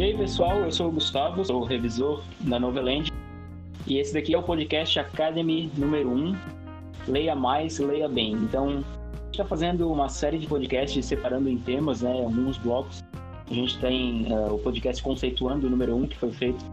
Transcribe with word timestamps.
E 0.00 0.02
aí, 0.02 0.16
pessoal, 0.16 0.60
eu 0.60 0.72
sou 0.72 0.88
o 0.88 0.92
Gustavo, 0.92 1.44
sou 1.44 1.60
o 1.60 1.64
revisor 1.66 2.22
da 2.40 2.58
Noveland. 2.58 3.12
E 3.86 3.98
esse 3.98 4.14
daqui 4.14 4.32
é 4.32 4.38
o 4.38 4.42
podcast 4.42 4.98
Academy 4.98 5.70
número 5.76 6.08
1. 6.08 6.36
Leia 7.06 7.36
mais, 7.36 7.78
leia 7.78 8.08
bem. 8.08 8.32
Então, 8.32 8.82
está 9.30 9.44
fazendo 9.44 9.92
uma 9.92 10.08
série 10.08 10.38
de 10.38 10.46
podcasts 10.46 11.04
separando 11.04 11.50
em 11.50 11.58
temas, 11.58 12.00
né, 12.00 12.12
alguns 12.12 12.56
blocos. 12.56 13.04
A 13.50 13.52
gente 13.52 13.78
tem 13.78 14.26
uh, 14.32 14.54
o 14.54 14.58
podcast 14.60 15.02
Conceituando, 15.02 15.68
número 15.68 15.94
1, 15.94 16.06
que 16.06 16.16
foi 16.16 16.32
feito 16.32 16.64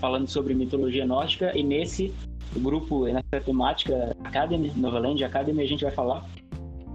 falando 0.00 0.26
sobre 0.26 0.54
mitologia 0.54 1.04
nórdica. 1.04 1.52
E 1.54 1.62
nesse 1.62 2.10
grupo, 2.56 3.04
nessa 3.04 3.44
temática 3.44 4.16
Academy, 4.24 4.72
Noveland 4.74 5.22
Academy, 5.22 5.62
a 5.62 5.68
gente 5.68 5.84
vai 5.84 5.92
falar 5.92 6.24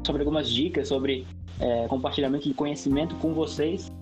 sobre 0.03 0.23
algumas 0.23 0.49
dicas, 0.49 0.87
sobre 0.87 1.27
é, 1.59 1.85
compartilhamento 1.87 2.47
de 2.47 2.55
conhecimento 2.55 3.13
com 3.17 3.31
vocês 3.31 3.95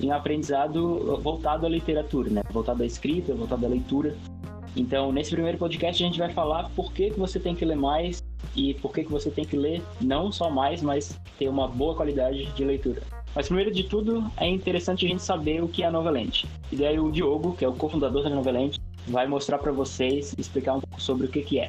em 0.00 0.10
aprendizado 0.10 1.18
voltado 1.22 1.66
à 1.66 1.68
literatura, 1.68 2.30
né? 2.30 2.42
Voltado 2.50 2.82
à 2.82 2.86
escrita, 2.86 3.34
voltado 3.34 3.66
à 3.66 3.68
leitura. 3.68 4.16
Então, 4.76 5.12
nesse 5.12 5.32
primeiro 5.32 5.58
podcast 5.58 6.02
a 6.02 6.06
gente 6.06 6.18
vai 6.18 6.30
falar 6.30 6.70
por 6.76 6.92
que, 6.92 7.10
que 7.10 7.18
você 7.18 7.40
tem 7.40 7.54
que 7.54 7.64
ler 7.64 7.76
mais 7.76 8.22
e 8.54 8.74
por 8.74 8.92
que, 8.92 9.04
que 9.04 9.10
você 9.10 9.30
tem 9.30 9.44
que 9.44 9.56
ler 9.56 9.82
não 10.00 10.30
só 10.30 10.48
mais, 10.48 10.80
mas 10.82 11.18
ter 11.38 11.48
uma 11.48 11.66
boa 11.68 11.94
qualidade 11.94 12.46
de 12.52 12.64
leitura. 12.64 13.02
Mas 13.34 13.46
primeiro 13.46 13.70
de 13.70 13.84
tudo, 13.84 14.24
é 14.36 14.48
interessante 14.48 15.06
a 15.06 15.08
gente 15.08 15.22
saber 15.22 15.62
o 15.62 15.68
que 15.68 15.82
é 15.82 15.86
a 15.86 15.90
Novelente. 15.90 16.48
E 16.70 16.76
daí 16.76 16.98
o 16.98 17.10
Diogo, 17.10 17.54
que 17.56 17.64
é 17.64 17.68
o 17.68 17.72
cofundador 17.72 18.24
da 18.24 18.30
Novelente, 18.30 18.80
vai 19.08 19.26
mostrar 19.26 19.58
para 19.58 19.72
vocês, 19.72 20.34
explicar 20.36 20.74
um 20.74 20.80
pouco 20.80 21.00
sobre 21.00 21.26
o 21.26 21.28
que, 21.28 21.42
que 21.42 21.58
é. 21.58 21.68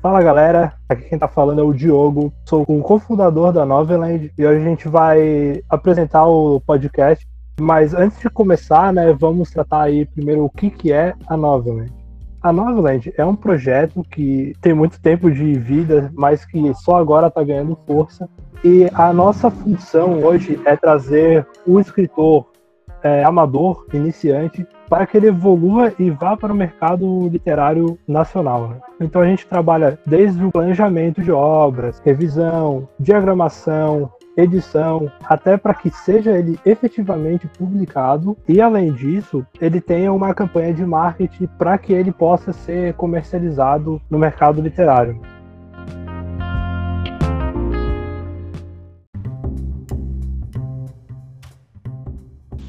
Fala 0.00 0.22
galera, 0.22 0.74
aqui 0.88 1.08
quem 1.08 1.18
tá 1.18 1.26
falando 1.26 1.60
é 1.60 1.64
o 1.64 1.72
Diogo, 1.72 2.32
sou 2.46 2.62
o 2.68 2.82
cofundador 2.82 3.52
da 3.52 3.64
Noveland 3.64 4.30
e 4.36 4.44
hoje 4.44 4.60
a 4.60 4.68
gente 4.68 4.86
vai 4.86 5.62
apresentar 5.70 6.26
o 6.26 6.60
podcast 6.60 7.26
mas 7.60 7.94
antes 7.94 8.18
de 8.20 8.28
começar, 8.28 8.92
né, 8.92 9.12
vamos 9.12 9.50
tratar 9.50 9.82
aí 9.82 10.06
primeiro 10.06 10.44
o 10.44 10.50
que, 10.50 10.70
que 10.70 10.92
é 10.92 11.14
a 11.28 11.36
Noveland. 11.36 11.92
A 12.42 12.52
Noveland 12.52 13.12
é 13.16 13.24
um 13.24 13.34
projeto 13.34 14.04
que 14.10 14.52
tem 14.60 14.74
muito 14.74 15.00
tempo 15.00 15.30
de 15.30 15.54
vida, 15.54 16.12
mas 16.14 16.44
que 16.44 16.74
só 16.74 16.96
agora 16.96 17.28
está 17.28 17.42
ganhando 17.42 17.78
força. 17.86 18.28
E 18.62 18.86
a 18.92 19.12
nossa 19.12 19.50
função 19.50 20.22
hoje 20.22 20.60
é 20.66 20.76
trazer 20.76 21.46
o 21.66 21.80
escritor 21.80 22.46
é, 23.02 23.22
amador, 23.22 23.86
iniciante, 23.92 24.66
para 24.88 25.06
que 25.06 25.16
ele 25.16 25.28
evolua 25.28 25.92
e 25.98 26.10
vá 26.10 26.36
para 26.36 26.52
o 26.52 26.56
mercado 26.56 27.28
literário 27.28 27.98
nacional. 28.08 28.68
Né? 28.68 28.76
Então 29.00 29.20
a 29.20 29.26
gente 29.26 29.46
trabalha 29.46 29.98
desde 30.06 30.42
o 30.44 30.50
planejamento 30.50 31.22
de 31.22 31.30
obras, 31.30 32.00
revisão, 32.04 32.88
diagramação, 32.98 34.10
edição, 34.36 35.10
até 35.24 35.56
para 35.56 35.74
que 35.74 35.90
seja 35.90 36.36
ele 36.36 36.58
efetivamente 36.64 37.46
publicado 37.46 38.36
e 38.48 38.60
além 38.60 38.92
disso, 38.92 39.46
ele 39.60 39.80
tenha 39.80 40.12
uma 40.12 40.34
campanha 40.34 40.74
de 40.74 40.84
marketing 40.84 41.46
para 41.58 41.78
que 41.78 41.92
ele 41.92 42.12
possa 42.12 42.52
ser 42.52 42.94
comercializado 42.94 44.00
no 44.10 44.18
mercado 44.18 44.60
literário. 44.60 45.20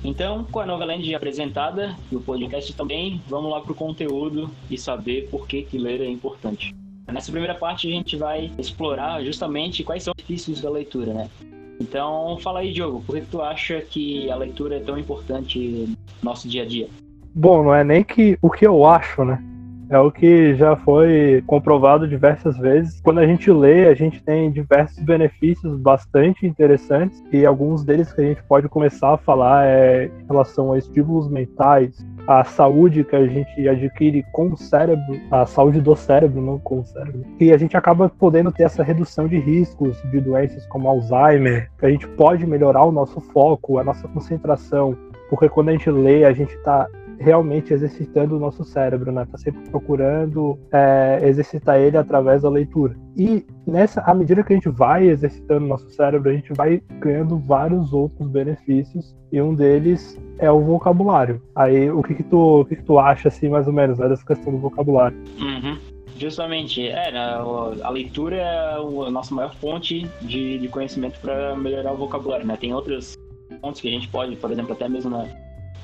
Então, 0.04 0.46
com 0.46 0.60
a 0.60 0.66
Noveland 0.66 1.14
apresentada 1.16 1.96
e 2.12 2.16
o 2.16 2.22
podcast 2.22 2.72
também, 2.74 3.22
vamos 3.28 3.52
lá 3.52 3.60
para 3.60 3.72
o 3.72 3.76
conteúdo 3.76 4.52
e 4.70 4.78
saber 4.78 5.28
por 5.30 5.48
que, 5.48 5.64
que 5.64 5.80
ler 5.80 6.00
é 6.00 6.08
importante. 6.08 6.76
Nessa 7.12 7.32
primeira 7.32 7.56
parte 7.56 7.88
a 7.88 7.92
gente 7.92 8.16
vai 8.16 8.52
explorar 8.58 9.24
justamente 9.24 9.84
quais 9.84 10.04
são 10.04 10.14
os 10.16 10.24
benefícios 10.24 10.62
da 10.62 10.70
leitura, 10.70 11.14
né? 11.14 11.30
Então, 11.80 12.38
fala 12.42 12.60
aí, 12.60 12.72
Diogo, 12.72 13.04
por 13.06 13.16
que 13.16 13.26
tu 13.26 13.42
acha 13.42 13.82
que 13.82 14.30
a 14.32 14.36
leitura 14.36 14.78
é 14.78 14.80
tão 14.80 14.98
importante 14.98 15.60
no 15.60 15.96
nosso 16.24 16.48
dia 16.48 16.64
a 16.64 16.66
dia? 16.66 16.88
Bom, 17.34 17.64
não 17.64 17.76
é 17.76 17.84
nem 17.84 18.04
que 18.04 18.38
o 18.42 18.50
que 18.50 18.66
eu 18.66 18.86
acho, 18.86 19.26
né? 19.26 19.44
É 19.90 20.00
o 20.00 20.12
que 20.12 20.56
já 20.56 20.76
foi 20.78 21.44
comprovado 21.46 22.08
diversas 22.08 22.58
vezes. 22.58 23.00
Quando 23.02 23.20
a 23.20 23.28
gente 23.28 23.52
lê, 23.52 23.88
a 23.88 23.94
gente 23.94 24.24
tem 24.24 24.50
diversos 24.50 24.98
benefícios 25.04 25.78
bastante 25.78 26.48
interessantes 26.48 27.24
e 27.32 27.46
alguns 27.46 27.84
deles 27.84 28.12
que 28.12 28.22
a 28.22 28.24
gente 28.24 28.42
pode 28.44 28.68
começar 28.68 29.14
a 29.14 29.18
falar 29.18 29.68
é 29.68 30.06
em 30.06 30.26
relação 30.26 30.74
a 30.74 30.78
estímulos 30.80 31.30
mentais, 31.30 32.04
a 32.28 32.44
saúde 32.44 33.04
que 33.04 33.16
a 33.16 33.26
gente 33.28 33.68
adquire 33.68 34.26
com 34.32 34.48
o 34.48 34.58
cérebro, 34.58 35.20
a 35.32 35.46
saúde 35.46 35.82
do 35.82 35.96
cérebro, 35.96 36.42
não 36.42 36.60
com 36.60 36.80
o 36.80 36.86
cérebro. 36.86 37.24
E 37.40 37.52
a 37.52 37.58
gente 37.58 37.78
acaba 37.78 38.10
podendo 38.10 38.52
ter 38.52 38.64
essa 38.64 38.84
redução 38.84 39.28
de 39.28 39.38
riscos 39.38 40.02
de 40.12 40.20
doenças 40.20 40.66
como 40.68 40.90
Alzheimer, 40.90 41.70
que 41.78 41.86
a 41.86 41.90
gente 41.90 42.08
pode 42.10 42.46
melhorar 42.46 42.84
o 42.84 42.92
nosso 42.92 43.22
foco, 43.22 43.78
a 43.78 43.84
nossa 43.84 44.08
concentração, 44.08 44.98
porque 45.30 45.50
quando 45.50 45.70
a 45.70 45.72
gente 45.72 45.90
lê, 45.90 46.26
a 46.26 46.34
gente 46.34 46.54
está 46.56 46.88
realmente 47.20 47.74
exercitando 47.74 48.36
o 48.36 48.40
nosso 48.40 48.64
cérebro, 48.64 49.12
né? 49.12 49.26
Tá 49.32 49.38
sempre 49.38 49.70
procurando 49.70 50.58
é, 50.72 51.20
exercitar 51.24 51.80
ele 51.80 51.98
através 51.98 52.44
da 52.44 52.50
leitura. 52.50 52.96
E 53.18 53.46
nessa, 53.66 54.02
à 54.02 54.14
medida 54.14 54.44
que 54.44 54.54
a 54.54 54.56
gente 54.56 54.70
vai 54.70 55.08
exercitando 55.08 55.66
o 55.66 55.70
nosso 55.70 55.90
cérebro, 55.90 56.30
a 56.30 56.34
gente 56.34 56.54
vai 56.54 56.82
ganhando 57.00 57.38
vários 57.38 57.94
outros 57.94 58.28
benefícios 58.30 59.16
e 59.32 59.42
um 59.42 59.54
deles 59.54 60.20
é 60.40 60.52
o 60.52 60.60
vocabulário. 60.60 61.42
Aí, 61.56 61.90
o 61.90 62.04
que 62.04 62.16
que 62.16 62.24
tu, 62.24 62.62
o 62.62 62.66
que 62.66 62.76
que 62.76 62.84
tu 62.84 63.00
acha, 63.00 63.30
assim, 63.30 63.50
mais 63.50 63.68
ou 63.68 63.74
menos, 63.74 64.00
né, 64.00 64.08
dessa 64.10 64.26
questão 64.26 64.52
do 64.52 64.60
vocabulário? 64.60 65.18
Uhum. 65.40 65.78
Justamente, 66.18 66.88
é, 66.88 67.12
né, 67.12 67.36
a 67.84 67.90
leitura 67.90 68.38
é 68.38 68.76
a 68.76 69.12
nossa 69.12 69.36
maior 69.36 69.54
fonte 69.56 70.10
de, 70.22 70.60
de 70.60 70.68
conhecimento 70.70 71.20
para 71.20 71.56
melhorar 71.56 71.92
o 71.92 71.98
vocabulário, 71.98 72.46
né? 72.46 72.56
Tem 72.56 72.74
outras 72.74 73.18
fontes 73.62 73.82
que 73.82 73.88
a 73.90 73.92
gente 73.92 74.08
pode, 74.08 74.36
por 74.38 74.52
exemplo, 74.52 74.74
até 74.74 74.88
mesmo 74.88 75.12
na, 75.12 75.28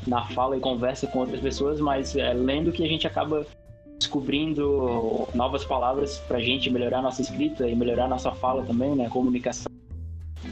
na 0.07 0.25
fala 0.28 0.57
e 0.57 0.59
conversa 0.59 1.07
com 1.07 1.19
outras 1.19 1.39
pessoas, 1.39 1.79
mas 1.79 2.16
é 2.16 2.34
lendo 2.34 2.72
que 2.72 2.84
a 2.84 2.88
gente 2.88 3.06
acaba 3.06 3.45
descobrindo 3.97 5.28
novas 5.35 5.63
palavras 5.63 6.17
para 6.28 6.38
a 6.38 6.41
gente 6.41 6.69
melhorar 6.69 7.01
nossa 7.01 7.22
escrita 7.22 7.67
e 7.67 7.75
melhorar 7.75 8.07
nossa 8.07 8.31
fala 8.31 8.63
também, 8.63 8.95
né? 8.95 9.07
Comunicação. 9.09 9.72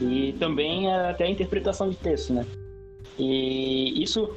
E 0.00 0.34
também 0.38 0.88
é, 0.88 1.10
até 1.10 1.24
a 1.24 1.30
interpretação 1.30 1.90
de 1.90 1.96
texto, 1.96 2.32
né? 2.32 2.46
E 3.18 4.00
isso 4.02 4.36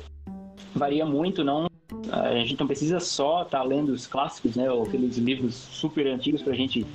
varia 0.75 1.05
muito, 1.05 1.43
não 1.43 1.67
a 2.11 2.33
gente 2.35 2.59
não 2.59 2.67
precisa 2.67 2.99
só 2.99 3.43
estar 3.43 3.59
tá 3.59 3.63
lendo 3.63 3.89
os 3.89 4.07
clássicos, 4.07 4.55
né, 4.55 4.69
ou 4.69 4.83
aqueles 4.83 5.17
livros 5.17 5.53
super 5.55 6.07
antigos 6.07 6.41
para 6.41 6.53
a 6.53 6.55
gente 6.55 6.85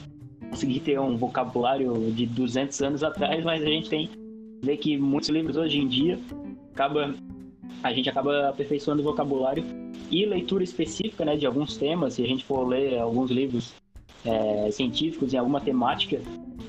conseguir 0.50 0.80
ter 0.80 0.98
um 0.98 1.16
vocabulário 1.16 2.10
de 2.12 2.26
200 2.26 2.80
anos 2.82 3.02
atrás, 3.02 3.44
mas 3.44 3.62
a 3.62 3.66
gente 3.66 3.88
tem 3.88 4.10
ver 4.62 4.76
que 4.76 4.96
muitos 4.96 5.28
livros 5.28 5.56
hoje 5.56 5.78
em 5.78 5.86
dia 5.86 6.18
acaba 6.72 7.14
a 7.82 7.92
gente 7.92 8.08
acaba 8.08 8.48
aperfeiçoando 8.48 9.00
o 9.00 9.04
vocabulário 9.04 9.64
e 10.10 10.24
leitura 10.24 10.64
específica 10.64 11.24
né, 11.24 11.36
de 11.36 11.46
alguns 11.46 11.76
temas. 11.76 12.14
Se 12.14 12.24
a 12.24 12.26
gente 12.26 12.44
for 12.44 12.66
ler 12.66 12.98
alguns 12.98 13.30
livros 13.30 13.74
é, 14.24 14.70
científicos 14.70 15.32
em 15.32 15.38
alguma 15.38 15.60
temática 15.60 16.20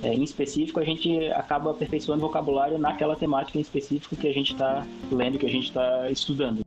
é, 0.03 0.13
em 0.13 0.23
específico, 0.23 0.79
a 0.79 0.83
gente 0.83 1.27
acaba 1.31 1.71
aperfeiçoando 1.71 2.23
o 2.23 2.27
vocabulário 2.27 2.77
naquela 2.77 3.15
temática 3.15 3.57
em 3.57 3.61
específico 3.61 4.15
que 4.15 4.27
a 4.27 4.33
gente 4.33 4.53
está 4.53 4.85
lendo, 5.11 5.37
que 5.37 5.45
a 5.45 5.49
gente 5.49 5.65
está 5.65 6.09
estudando. 6.09 6.61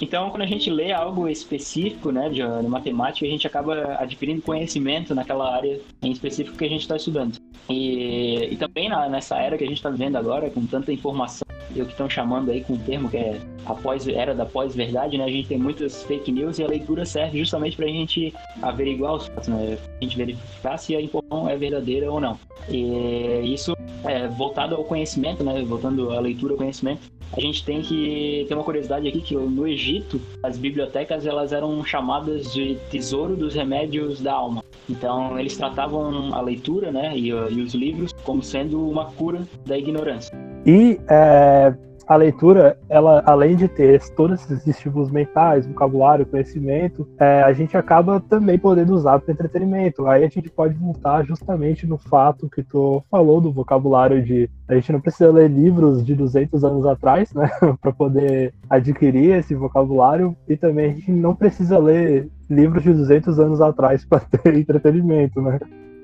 Então, 0.00 0.28
quando 0.28 0.42
a 0.42 0.46
gente 0.46 0.68
lê 0.70 0.92
algo 0.92 1.26
específico, 1.26 2.12
né, 2.12 2.28
de, 2.28 2.42
matemática, 2.68 3.26
a 3.26 3.30
gente 3.30 3.46
acaba 3.46 3.96
adquirindo 3.98 4.42
conhecimento 4.42 5.14
naquela 5.14 5.54
área 5.54 5.80
em 6.02 6.12
específico 6.12 6.56
que 6.56 6.64
a 6.64 6.68
gente 6.68 6.82
está 6.82 6.96
estudando. 6.96 7.38
E, 7.68 8.52
e 8.52 8.56
também 8.56 8.88
na, 8.88 9.08
nessa 9.08 9.36
era 9.36 9.58
que 9.58 9.64
a 9.64 9.66
gente 9.66 9.78
está 9.78 9.90
vivendo 9.90 10.16
agora, 10.16 10.50
com 10.50 10.64
tanta 10.66 10.92
informação, 10.92 11.46
e 11.74 11.82
o 11.82 11.84
que 11.84 11.92
estão 11.92 12.08
chamando 12.08 12.50
aí 12.50 12.62
com 12.62 12.74
um 12.74 12.78
termo 12.78 13.08
que 13.08 13.16
é 13.16 13.40
a 13.66 13.76
era 14.12 14.34
da 14.34 14.46
pós-verdade, 14.46 15.18
né? 15.18 15.24
A 15.24 15.30
gente 15.30 15.48
tem 15.48 15.58
muitas 15.58 16.04
fake 16.04 16.30
news 16.30 16.58
e 16.58 16.64
a 16.64 16.68
leitura 16.68 17.04
serve 17.04 17.38
justamente 17.38 17.76
para 17.76 17.86
a 17.86 17.88
gente 17.88 18.32
averiguar 18.62 19.14
os 19.14 19.26
fatos, 19.26 19.48
né? 19.48 19.76
A 20.00 20.04
gente 20.04 20.16
verificar 20.16 20.78
se 20.78 20.94
a 20.94 21.00
informação 21.00 21.48
é 21.48 21.56
verdadeira 21.56 22.10
ou 22.10 22.20
não. 22.20 22.38
E 22.68 23.52
isso 23.52 23.76
é 24.04 24.28
voltado 24.28 24.76
ao 24.76 24.84
conhecimento, 24.84 25.42
né? 25.42 25.62
Voltando 25.62 26.12
à 26.12 26.20
leitura 26.20 26.54
ao 26.54 26.58
conhecimento, 26.58 27.10
a 27.32 27.40
gente 27.40 27.64
tem 27.64 27.82
que 27.82 28.44
ter 28.48 28.54
uma 28.54 28.64
curiosidade 28.64 29.08
aqui 29.08 29.20
que 29.20 29.34
no 29.34 29.66
Egito 29.66 30.20
as 30.42 30.56
bibliotecas 30.56 31.26
elas 31.26 31.52
eram 31.52 31.84
chamadas 31.84 32.52
de 32.52 32.76
tesouro 32.90 33.36
dos 33.36 33.54
remédios 33.54 34.20
da 34.20 34.32
alma. 34.32 34.64
Então 34.88 35.38
eles 35.38 35.56
tratavam 35.56 36.34
a 36.34 36.40
leitura, 36.40 36.92
né, 36.92 37.16
e, 37.16 37.28
e 37.28 37.60
os 37.60 37.74
livros 37.74 38.12
como 38.24 38.42
sendo 38.42 38.88
uma 38.88 39.06
cura 39.06 39.46
da 39.64 39.76
ignorância. 39.76 40.36
E 40.64 40.98
é, 41.08 41.74
a 42.06 42.16
leitura, 42.16 42.78
ela, 42.88 43.22
além 43.26 43.56
de 43.56 43.66
ter 43.66 44.00
todos 44.14 44.42
esses 44.42 44.66
estímulos 44.66 45.10
mentais, 45.10 45.66
vocabulário, 45.66 46.24
conhecimento, 46.24 47.08
é, 47.18 47.42
a 47.42 47.52
gente 47.52 47.76
acaba 47.76 48.20
também 48.20 48.58
podendo 48.58 48.94
usar 48.94 49.18
para 49.18 49.32
entretenimento. 49.32 50.06
Aí 50.06 50.24
a 50.24 50.28
gente 50.28 50.48
pode 50.48 50.74
voltar 50.74 51.24
justamente 51.24 51.86
no 51.86 51.98
fato 51.98 52.48
que 52.48 52.62
tu 52.62 53.02
falou 53.10 53.40
do 53.40 53.52
vocabulário 53.52 54.22
de 54.22 54.48
a 54.68 54.74
gente 54.74 54.92
não 54.92 55.00
precisa 55.00 55.30
ler 55.30 55.48
livros 55.50 56.04
de 56.04 56.14
200 56.14 56.64
anos 56.64 56.86
atrás, 56.86 57.32
né, 57.32 57.50
para 57.80 57.92
poder 57.92 58.52
adquirir 58.68 59.36
esse 59.36 59.54
vocabulário 59.54 60.36
e 60.48 60.56
também 60.56 60.90
a 60.90 60.94
gente 60.94 61.12
não 61.12 61.34
precisa 61.34 61.78
ler 61.78 62.28
livros 62.48 62.82
de 62.82 62.92
200 62.92 63.38
anos 63.38 63.60
atrás 63.60 64.04
para 64.04 64.20
ter 64.42 64.54
entretenimento, 64.54 65.40
né? 65.40 65.58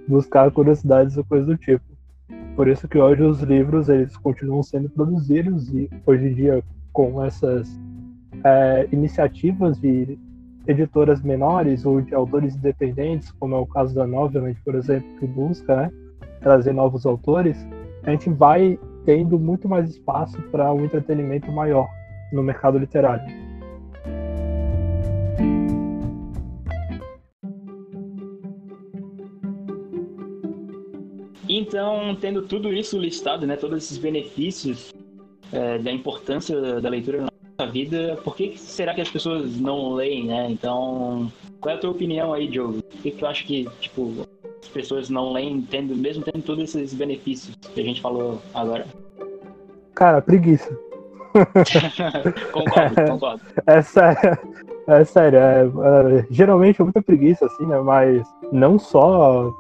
Buscar 0.08 0.50
curiosidades 0.50 1.16
ou 1.16 1.25
coisa 1.25 1.46
do 1.46 1.56
tipo. 1.56 1.92
Por 2.56 2.69
isso 2.69 2.87
que 2.87 2.99
hoje 2.99 3.23
os 3.23 3.40
livros 3.40 3.88
eles 3.88 4.17
continuam 4.17 4.62
sendo 4.62 4.90
produzidos 4.90 5.73
e 5.73 5.88
hoje 6.06 6.26
em 6.26 6.34
dia 6.34 6.62
com 6.93 7.25
essas 7.25 7.81
é, 8.44 8.88
iniciativas 8.93 9.79
de 9.81 10.19
editoras 10.67 11.23
menores 11.23 11.84
ou 11.84 12.00
de 12.00 12.14
autores 12.14 12.55
independentes, 12.55 13.31
como 13.32 13.55
é 13.55 13.58
o 13.58 13.67
caso 13.67 13.94
da 13.94 14.06
Novelment, 14.06 14.55
por 14.64 14.75
exemplo, 14.75 15.08
que 15.19 15.26
busca 15.26 15.76
né, 15.76 15.90
trazer 16.40 16.73
novos 16.73 17.06
autores, 17.06 17.67
a 18.05 18.11
gente 18.11 18.31
vai 18.31 18.78
tendo 19.05 19.38
muito 19.38 19.69
mais 19.69 19.90
espaço 19.90 20.40
para 20.50 20.73
um 20.73 20.85
entretenimento 20.85 21.50
maior 21.50 21.88
no 22.32 22.43
mercado 22.43 22.78
literário. 22.78 23.42
Então, 31.73 32.15
tendo 32.21 32.43
tudo 32.43 32.71
isso 32.71 32.99
listado, 32.99 33.47
né, 33.47 33.57
todos 33.57 33.83
esses 33.83 33.97
benefícios 33.97 34.93
é, 35.51 35.79
da 35.79 35.91
importância 35.91 36.83
da 36.83 36.89
leitura 36.91 37.23
na 37.23 37.29
nossa 37.59 37.73
vida, 37.73 38.19
por 38.23 38.37
que 38.37 38.59
será 38.59 38.93
que 38.93 39.01
as 39.01 39.09
pessoas 39.09 39.59
não 39.59 39.95
leem, 39.95 40.27
né? 40.27 40.49
Então, 40.51 41.33
qual 41.63 41.75
é 41.75 41.79
a 41.79 41.81
tua 41.81 41.89
opinião 41.89 42.35
aí, 42.35 42.47
Diogo? 42.47 42.83
Por 42.83 43.01
que, 43.01 43.11
que 43.11 43.17
tu 43.17 43.25
acha 43.25 43.43
que, 43.45 43.67
tipo, 43.81 44.29
as 44.63 44.69
pessoas 44.69 45.09
não 45.09 45.33
leem, 45.33 45.63
tendo, 45.63 45.97
mesmo 45.97 46.23
tendo 46.23 46.45
todos 46.45 46.63
esses 46.63 46.93
benefícios 46.93 47.57
que 47.57 47.81
a 47.81 47.85
gente 47.85 48.03
falou 48.03 48.39
agora? 48.53 48.85
Cara, 49.95 50.21
preguiça. 50.21 50.79
concordo, 52.53 53.13
concordo. 53.13 53.43
É 53.67 53.81
sério. 53.81 54.39
É 54.87 55.05
sério, 55.05 55.39
é, 55.39 55.63
é, 55.65 56.27
geralmente 56.29 56.81
é 56.83 56.85
muita 56.85 57.01
preguiça, 57.01 57.47
assim, 57.47 57.65
né? 57.65 57.79
Mas 57.79 58.27
não 58.51 58.79
só 58.79 59.51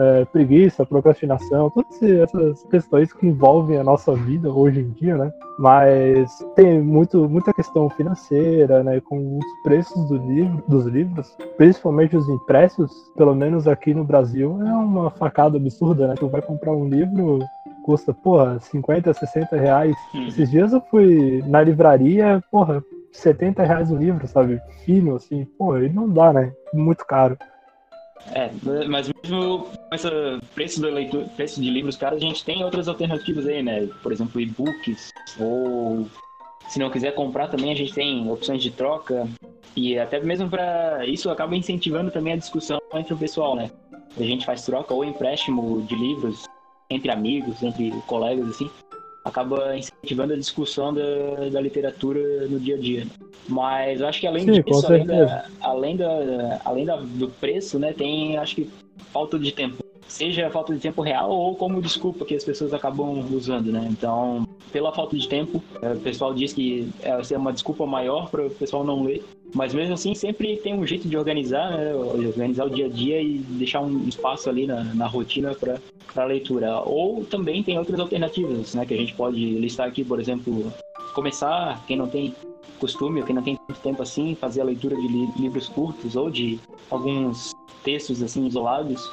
é, 0.00 0.24
preguiça, 0.24 0.86
procrastinação, 0.86 1.70
todas 1.70 2.02
essas 2.02 2.62
questões 2.64 3.12
que 3.12 3.26
envolvem 3.26 3.78
a 3.78 3.84
nossa 3.84 4.14
vida 4.14 4.50
hoje 4.50 4.80
em 4.80 4.90
dia, 4.90 5.16
né? 5.16 5.30
Mas 5.58 6.44
tem 6.56 6.80
muito, 6.80 7.28
muita 7.28 7.52
questão 7.52 7.90
financeira, 7.90 8.82
né? 8.82 9.00
Com 9.00 9.36
os 9.38 9.44
preços 9.62 10.08
do 10.08 10.16
livro, 10.16 10.62
dos 10.66 10.86
livros, 10.86 11.36
principalmente 11.58 12.16
os 12.16 12.28
impressos, 12.28 12.90
pelo 13.16 13.34
menos 13.34 13.68
aqui 13.68 13.92
no 13.92 14.04
Brasil, 14.04 14.58
é 14.62 14.72
uma 14.72 15.10
facada 15.10 15.58
absurda, 15.58 16.08
né? 16.08 16.14
Tu 16.18 16.28
vai 16.28 16.40
comprar 16.40 16.72
um 16.72 16.88
livro, 16.88 17.40
custa, 17.84 18.14
porra, 18.14 18.58
50, 18.58 19.12
60 19.12 19.56
reais. 19.56 19.94
Esses 20.28 20.50
dias 20.50 20.72
eu 20.72 20.80
fui 20.90 21.44
na 21.46 21.62
livraria, 21.62 22.42
porra, 22.50 22.82
70 23.12 23.62
reais 23.62 23.90
o 23.90 23.96
livro, 23.96 24.26
sabe? 24.26 24.60
Fino, 24.84 25.16
assim, 25.16 25.44
porra, 25.58 25.84
e 25.84 25.88
não 25.88 26.08
dá, 26.08 26.32
né? 26.32 26.52
Muito 26.72 27.04
caro. 27.04 27.36
É, 28.32 28.50
mas 28.88 29.10
mesmo 29.22 29.64
com 29.64 29.94
esse 29.94 30.08
preço, 30.54 30.80
do 30.80 31.28
preço 31.36 31.60
de 31.60 31.70
livros 31.70 31.96
caros, 31.96 32.22
a 32.22 32.26
gente 32.26 32.44
tem 32.44 32.62
outras 32.62 32.88
alternativas 32.88 33.46
aí, 33.46 33.62
né? 33.62 33.88
Por 34.02 34.12
exemplo, 34.12 34.40
e-books, 34.40 35.10
ou 35.38 36.06
se 36.68 36.78
não 36.78 36.90
quiser 36.90 37.14
comprar 37.14 37.48
também, 37.48 37.72
a 37.72 37.76
gente 37.76 37.92
tem 37.92 38.30
opções 38.30 38.62
de 38.62 38.70
troca. 38.70 39.28
E 39.76 39.98
até 39.98 40.20
mesmo 40.20 40.48
para 40.48 41.04
isso 41.06 41.30
acaba 41.30 41.56
incentivando 41.56 42.10
também 42.10 42.34
a 42.34 42.36
discussão 42.36 42.80
entre 42.94 43.14
o 43.14 43.18
pessoal, 43.18 43.56
né? 43.56 43.70
A 44.16 44.22
gente 44.22 44.44
faz 44.44 44.64
troca 44.64 44.92
ou 44.94 45.04
empréstimo 45.04 45.82
de 45.82 45.94
livros 45.94 46.44
entre 46.88 47.10
amigos, 47.10 47.62
entre 47.62 47.90
colegas, 48.06 48.48
assim 48.48 48.70
acaba 49.24 49.76
incentivando 49.76 50.32
a 50.32 50.36
discussão 50.36 50.92
da, 50.94 51.48
da 51.52 51.60
literatura 51.60 52.46
no 52.48 52.58
dia 52.58 52.76
a 52.76 52.78
dia. 52.78 53.06
Mas 53.48 54.00
eu 54.00 54.06
acho 54.06 54.20
que 54.20 54.26
além 54.26 54.44
Sim, 54.44 54.62
disso, 54.62 54.86
além, 54.86 55.06
da, 55.06 55.46
além, 55.60 55.96
da, 55.96 56.60
além 56.64 56.84
da, 56.84 56.96
do 56.96 57.28
preço, 57.28 57.78
né, 57.78 57.92
tem 57.92 58.36
acho 58.36 58.56
que 58.56 58.70
falta 59.12 59.38
de 59.38 59.52
tempo. 59.52 59.89
Seja 60.20 60.50
falta 60.50 60.74
de 60.74 60.80
tempo 60.80 61.00
real 61.00 61.30
ou 61.30 61.56
como 61.56 61.80
desculpa 61.80 62.26
que 62.26 62.34
as 62.34 62.44
pessoas 62.44 62.74
acabam 62.74 63.24
usando, 63.32 63.72
né? 63.72 63.88
Então, 63.90 64.46
pela 64.70 64.92
falta 64.92 65.16
de 65.16 65.26
tempo, 65.26 65.64
é, 65.80 65.94
o 65.94 65.98
pessoal 65.98 66.34
diz 66.34 66.52
que 66.52 66.90
essa 67.00 67.34
é 67.34 67.38
uma 67.38 67.50
desculpa 67.50 67.86
maior 67.86 68.28
para 68.28 68.46
o 68.46 68.50
pessoal 68.50 68.84
não 68.84 69.02
ler. 69.02 69.24
Mas 69.54 69.72
mesmo 69.72 69.94
assim, 69.94 70.14
sempre 70.14 70.58
tem 70.58 70.74
um 70.74 70.86
jeito 70.86 71.08
de 71.08 71.16
organizar, 71.16 71.70
né? 71.70 71.94
Organizar 71.94 72.66
o 72.66 72.68
dia 72.68 72.84
a 72.84 72.88
dia 72.90 73.22
e 73.22 73.38
deixar 73.38 73.80
um 73.80 74.06
espaço 74.06 74.50
ali 74.50 74.66
na, 74.66 74.84
na 74.92 75.06
rotina 75.06 75.54
para 75.54 75.78
a 76.14 76.24
leitura. 76.26 76.80
Ou 76.80 77.24
também 77.24 77.62
tem 77.62 77.78
outras 77.78 77.98
alternativas, 77.98 78.74
né? 78.74 78.84
Que 78.84 78.92
a 78.92 78.98
gente 78.98 79.14
pode 79.14 79.42
listar 79.42 79.88
aqui, 79.88 80.04
por 80.04 80.20
exemplo, 80.20 80.70
começar, 81.14 81.82
quem 81.86 81.96
não 81.96 82.08
tem 82.08 82.34
costume, 82.78 83.20
ou 83.20 83.26
quem 83.26 83.34
não 83.34 83.42
tem 83.42 83.58
tempo 83.82 84.02
assim, 84.02 84.34
fazer 84.34 84.60
a 84.60 84.64
leitura 84.64 84.96
de 84.96 85.08
li 85.08 85.28
livros 85.38 85.66
curtos 85.66 86.14
ou 86.14 86.30
de 86.30 86.60
alguns 86.90 87.52
textos 87.82 88.22
assim 88.22 88.46
isolados. 88.46 89.10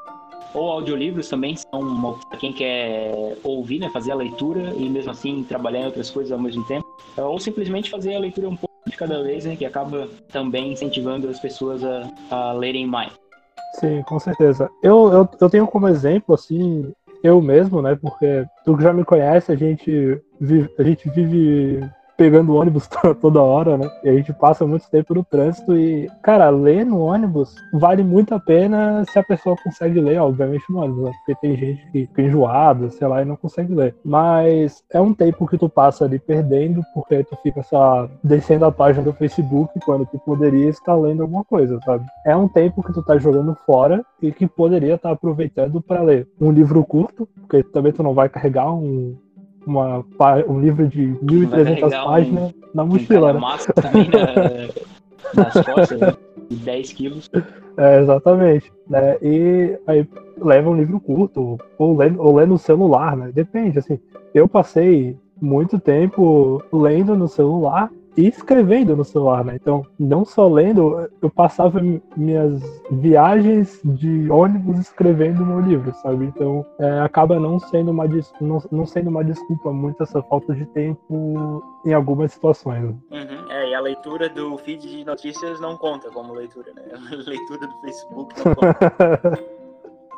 Ou 0.58 0.72
audiolivros 0.72 1.30
também 1.30 1.56
são 1.56 2.18
para 2.28 2.40
quem 2.40 2.52
quer 2.52 3.38
ouvir, 3.44 3.78
né? 3.78 3.90
Fazer 3.90 4.12
a 4.12 4.16
leitura 4.16 4.74
e 4.76 4.90
mesmo 4.90 5.12
assim 5.12 5.44
trabalhar 5.44 5.82
em 5.82 5.86
outras 5.86 6.10
coisas 6.10 6.32
ao 6.32 6.40
mesmo 6.40 6.66
tempo. 6.66 6.84
Ou 7.16 7.40
simplesmente 7.40 7.92
fazer 7.92 8.16
a 8.16 8.20
leitura 8.20 8.50
um 8.50 8.56
pouco 8.56 8.74
de 8.88 8.98
cada 8.98 9.22
vez, 9.22 9.46
né, 9.46 9.56
que 9.56 9.66
acaba 9.66 10.08
também 10.32 10.72
incentivando 10.72 11.30
as 11.30 11.40
pessoas 11.40 11.84
a, 11.84 12.10
a 12.32 12.54
lerem 12.54 12.88
mais. 12.88 13.14
Sim, 13.74 14.02
com 14.04 14.18
certeza. 14.18 14.68
Eu, 14.82 15.12
eu, 15.12 15.30
eu 15.40 15.50
tenho 15.50 15.68
como 15.68 15.88
exemplo, 15.88 16.34
assim, 16.34 16.92
eu 17.24 17.40
mesmo, 17.40 17.82
né, 17.82 17.96
porque 17.96 18.46
tu 18.66 18.76
que 18.76 18.84
já 18.84 18.92
me 18.92 19.06
conhece, 19.06 19.52
a 19.52 19.56
gente 19.56 20.20
vive, 20.40 20.70
a 20.80 20.84
gente 20.84 21.08
vive 21.10 21.88
pegando 22.18 22.56
ônibus 22.56 22.90
toda 23.22 23.42
hora, 23.42 23.78
né? 23.78 23.90
E 24.04 24.10
a 24.10 24.14
gente 24.14 24.34
passa 24.34 24.66
muito 24.66 24.90
tempo 24.90 25.14
no 25.14 25.24
trânsito 25.24 25.78
e, 25.78 26.10
cara, 26.22 26.50
ler 26.50 26.86
no 26.86 27.00
ônibus 27.00 27.56
vale 27.72 28.04
muito 28.04 28.34
a 28.34 28.40
pena 28.40 29.06
se 29.10 29.20
a 29.20 29.24
pessoa 29.24 29.56
consegue 29.64 30.00
ler, 30.02 30.20
obviamente 30.20 30.66
no 30.70 30.80
ônibus, 30.80 31.04
né? 31.06 31.12
Porque 31.18 31.40
tem 31.40 31.56
gente 31.56 31.86
que 31.92 32.08
fica 32.08 32.22
enjoada, 32.24 32.90
sei 32.90 33.08
lá, 33.08 33.22
e 33.22 33.26
não 33.26 33.36
consegue 33.36 33.74
ler. 33.74 33.96
Mas 34.04 34.84
é 34.92 35.00
um 35.00 35.14
tempo 35.14 35.48
que 35.48 35.58
tu 35.58 35.70
passa 35.70 36.06
ali 36.06 36.18
perdendo, 36.18 36.82
porque 36.94 37.24
tu 37.24 37.38
fica 37.44 37.62
só 37.62 38.10
descendo 38.24 38.66
a 38.66 38.72
página 38.72 39.04
do 39.04 39.14
Facebook 39.14 39.80
quando 39.86 40.06
tu 40.08 40.20
poderia 40.20 40.70
estar 40.70 40.96
lendo 40.96 41.22
alguma 41.22 41.44
coisa, 41.44 41.80
sabe? 41.86 42.06
É 42.26 42.36
um 42.36 42.48
tempo 42.48 42.82
que 42.82 42.94
tu 42.94 43.04
tá 43.04 43.18
jogando 43.18 43.56
fora 43.66 44.04
e 44.22 44.32
que 44.32 44.48
poderia 44.48 44.96
estar 44.96 45.12
aproveitando 45.12 45.82
para 45.82 46.02
ler 46.02 46.28
um 46.42 46.52
livro 46.52 46.84
curto, 46.84 47.28
porque 47.42 47.62
também 47.64 47.92
tu 47.92 48.02
não 48.02 48.14
vai 48.14 48.28
carregar 48.28 48.72
um 48.74 49.16
uma, 49.68 50.06
um 50.48 50.60
livro 50.60 50.88
de 50.88 51.08
1.300 51.24 52.04
páginas 52.06 52.44
um, 52.44 52.54
na 52.74 52.86
mochila. 52.86 53.34
Um 53.34 53.40
né? 53.40 53.58
também 53.76 54.10
na, 55.36 55.44
nas 55.44 55.66
costas, 55.66 56.00
né? 56.00 56.14
de 56.50 56.56
10 56.56 56.94
quilos. 56.94 57.30
É, 57.78 58.00
exatamente. 58.02 58.72
Né? 58.90 59.18
E 59.22 59.78
aí 59.86 60.08
leva 60.42 60.70
um 60.70 60.76
livro 60.76 61.00
curto, 61.00 61.60
ou 61.78 61.98
lê, 61.98 62.12
ou 62.18 62.36
lê 62.36 62.46
no 62.46 62.58
celular, 62.58 63.16
né? 63.18 63.32
Depende, 63.34 63.80
assim. 63.80 64.00
Eu 64.34 64.48
passei 64.48 65.18
muito 65.42 65.80
tempo 65.80 66.64
lendo 66.72 67.16
no 67.16 67.28
celular 67.28 67.92
e 68.18 68.28
escrevendo 68.28 68.96
no 68.96 69.06
celular, 69.06 69.46
né? 69.46 69.56
Então, 69.56 69.86
não 70.00 70.26
só 70.26 70.48
lendo, 70.48 71.08
eu 71.22 71.30
passava 71.30 71.80
minhas 72.16 72.62
viagens 72.90 73.80
de 73.86 74.30
ônibus 74.32 74.80
escrevendo 74.80 75.46
meu 75.46 75.60
livro, 75.60 75.94
sabe? 76.02 76.26
Então, 76.26 76.66
é, 76.80 77.00
acaba 77.02 77.40
não 77.40 77.60
sendo 77.60 77.92
uma 77.92 78.06
não, 78.42 78.58
não 78.72 78.86
sendo 78.88 79.12
uma 79.12 79.24
desculpa 79.24 79.72
muito 79.72 80.02
essa 80.02 80.22
falta 80.24 80.56
de 80.56 80.66
tempo 80.68 81.64
em 81.86 81.94
algumas 81.94 82.34
situações. 82.34 82.84
Uhum. 82.84 83.52
É, 83.52 83.70
e 83.70 83.76
a 83.76 83.80
leitura 83.80 84.28
do 84.30 84.58
feed 84.58 84.90
de 84.90 85.06
notícias 85.06 85.62
não 85.62 85.78
conta 85.78 86.10
como 86.10 86.34
leitura, 86.34 86.74
né? 86.74 86.84
A 86.98 87.30
leitura 87.30 87.68
do 87.68 87.82
Facebook 87.82 88.36
não 88.44 88.56
conta. 88.56 89.40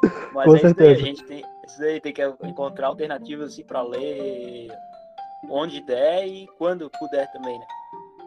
Mas 0.34 0.46
Com 0.46 0.56
é 0.56 0.60
certeza. 0.60 0.94
Daí, 0.94 0.94
a 0.94 1.06
gente 1.06 1.24
tem, 1.25 1.44
isso 1.68 1.79
daí 1.79 2.00
tem 2.00 2.13
que 2.13 2.24
encontrar 2.44 2.88
alternativas 2.88 3.51
assim, 3.51 3.65
para 3.65 3.82
ler 3.82 4.70
onde 5.50 5.82
der 5.82 6.25
e 6.25 6.48
quando 6.58 6.89
puder 6.89 7.29
também, 7.32 7.58
né? 7.58 7.65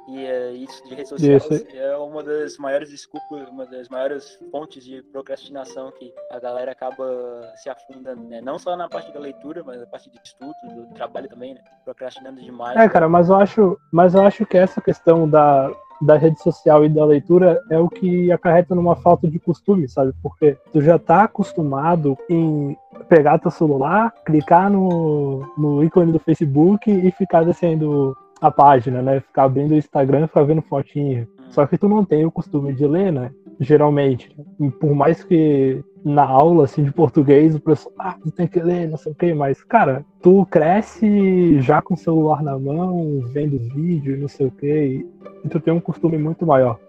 E 0.09 0.27
é, 0.27 0.53
isso 0.53 0.83
de 0.85 0.95
redes 0.95 1.09
sociais 1.09 1.45
isso. 1.45 1.67
é 1.77 1.97
uma 1.97 2.23
das 2.23 2.59
maiores 2.59 2.91
desculpas, 2.91 3.49
uma 3.49 3.65
das 3.67 3.89
maiores 3.89 4.39
fontes 4.51 4.85
de 4.85 5.01
procrastinação 5.03 5.93
que 5.93 6.13
a 6.31 6.41
galera 6.41 6.73
acaba 6.73 7.53
se 7.57 7.71
afundando, 7.71 8.23
né? 8.25 8.41
Não 8.41 8.59
só 8.59 8.77
na 8.77 8.89
parte 8.89 9.13
da 9.13 9.21
leitura, 9.21 9.63
mas 9.65 9.81
na 9.81 9.87
parte 9.87 10.11
de 10.11 10.19
estudo, 10.25 10.53
do 10.75 10.95
trabalho 10.95 11.29
também, 11.29 11.55
né? 11.55 11.61
Procrastinando 11.85 12.41
demais. 12.41 12.77
É, 12.77 12.89
cara, 12.89 13.09
mas 13.09 13.29
eu 13.29 13.37
acho, 13.37 13.79
mas 13.93 14.15
eu 14.15 14.23
acho 14.23 14.45
que 14.45 14.57
essa 14.57 14.81
questão 14.81 15.29
da, 15.29 15.71
da 16.01 16.17
rede 16.17 16.41
social 16.43 16.85
e 16.85 16.89
da 16.89 17.05
leitura 17.05 17.63
é 17.71 17.79
o 17.79 17.89
que 17.89 18.33
acarreta 18.33 18.75
numa 18.75 18.97
falta 18.97 19.29
de 19.29 19.39
costume, 19.39 19.89
sabe? 19.89 20.13
Porque 20.21 20.57
tu 20.73 20.81
já 20.81 20.99
tá 20.99 21.25
acostumado 21.25 22.19
em 22.29 22.77
pegar 23.09 23.39
teu 23.39 23.51
celular, 23.51 24.13
clicar 24.25 24.69
no, 24.69 25.47
no 25.57 25.85
ícone 25.85 26.13
do 26.13 26.19
Facebook 26.19 26.91
e 26.91 27.11
ficar 27.13 27.45
descendo 27.45 28.17
a 28.43 28.51
página, 28.51 29.01
né? 29.01 29.21
Ficar 29.21 29.45
abrindo 29.45 29.71
o 29.71 29.77
Instagram 29.77 30.25
e 30.25 30.27
ficar 30.27 30.43
vendo 30.43 30.61
fotinha. 30.63 31.29
Só 31.51 31.65
que 31.67 31.79
tu 31.79 31.89
não 31.89 32.05
tem 32.05 32.27
o 32.27 32.31
costume 32.31 32.75
de 32.75 32.87
ler, 32.87 33.13
né? 33.13 33.31
Geralmente. 33.61 34.35
E 34.61 34.71
por 34.71 34.95
mais 34.95 35.23
que 35.23 35.83
na 36.05 36.25
aula, 36.25 36.65
assim, 36.65 36.83
de 36.83 36.91
português, 36.91 37.55
o 37.55 37.61
professor, 37.61 37.93
ah, 37.99 38.17
tu 38.21 38.31
tem 38.33 38.49
que 38.49 38.59
ler, 38.59 38.89
não 38.89 38.97
sei 38.97 39.13
o 39.13 39.15
quê, 39.15 39.33
mas, 39.33 39.63
cara, 39.63 40.05
tu 40.21 40.45
cresce 40.47 41.61
já 41.61 41.81
com 41.81 41.95
o 41.95 41.97
celular 41.97 42.43
na 42.43 42.59
mão, 42.59 43.21
vendo 43.27 43.59
vídeo, 43.59 44.19
não 44.19 44.27
sei 44.27 44.47
o 44.47 44.51
quê, 44.51 45.07
e 45.45 45.49
tu 45.49 45.61
tem 45.61 45.73
um 45.73 45.81
costume 45.81 46.19
muito 46.19 46.45
maior, 46.45 46.81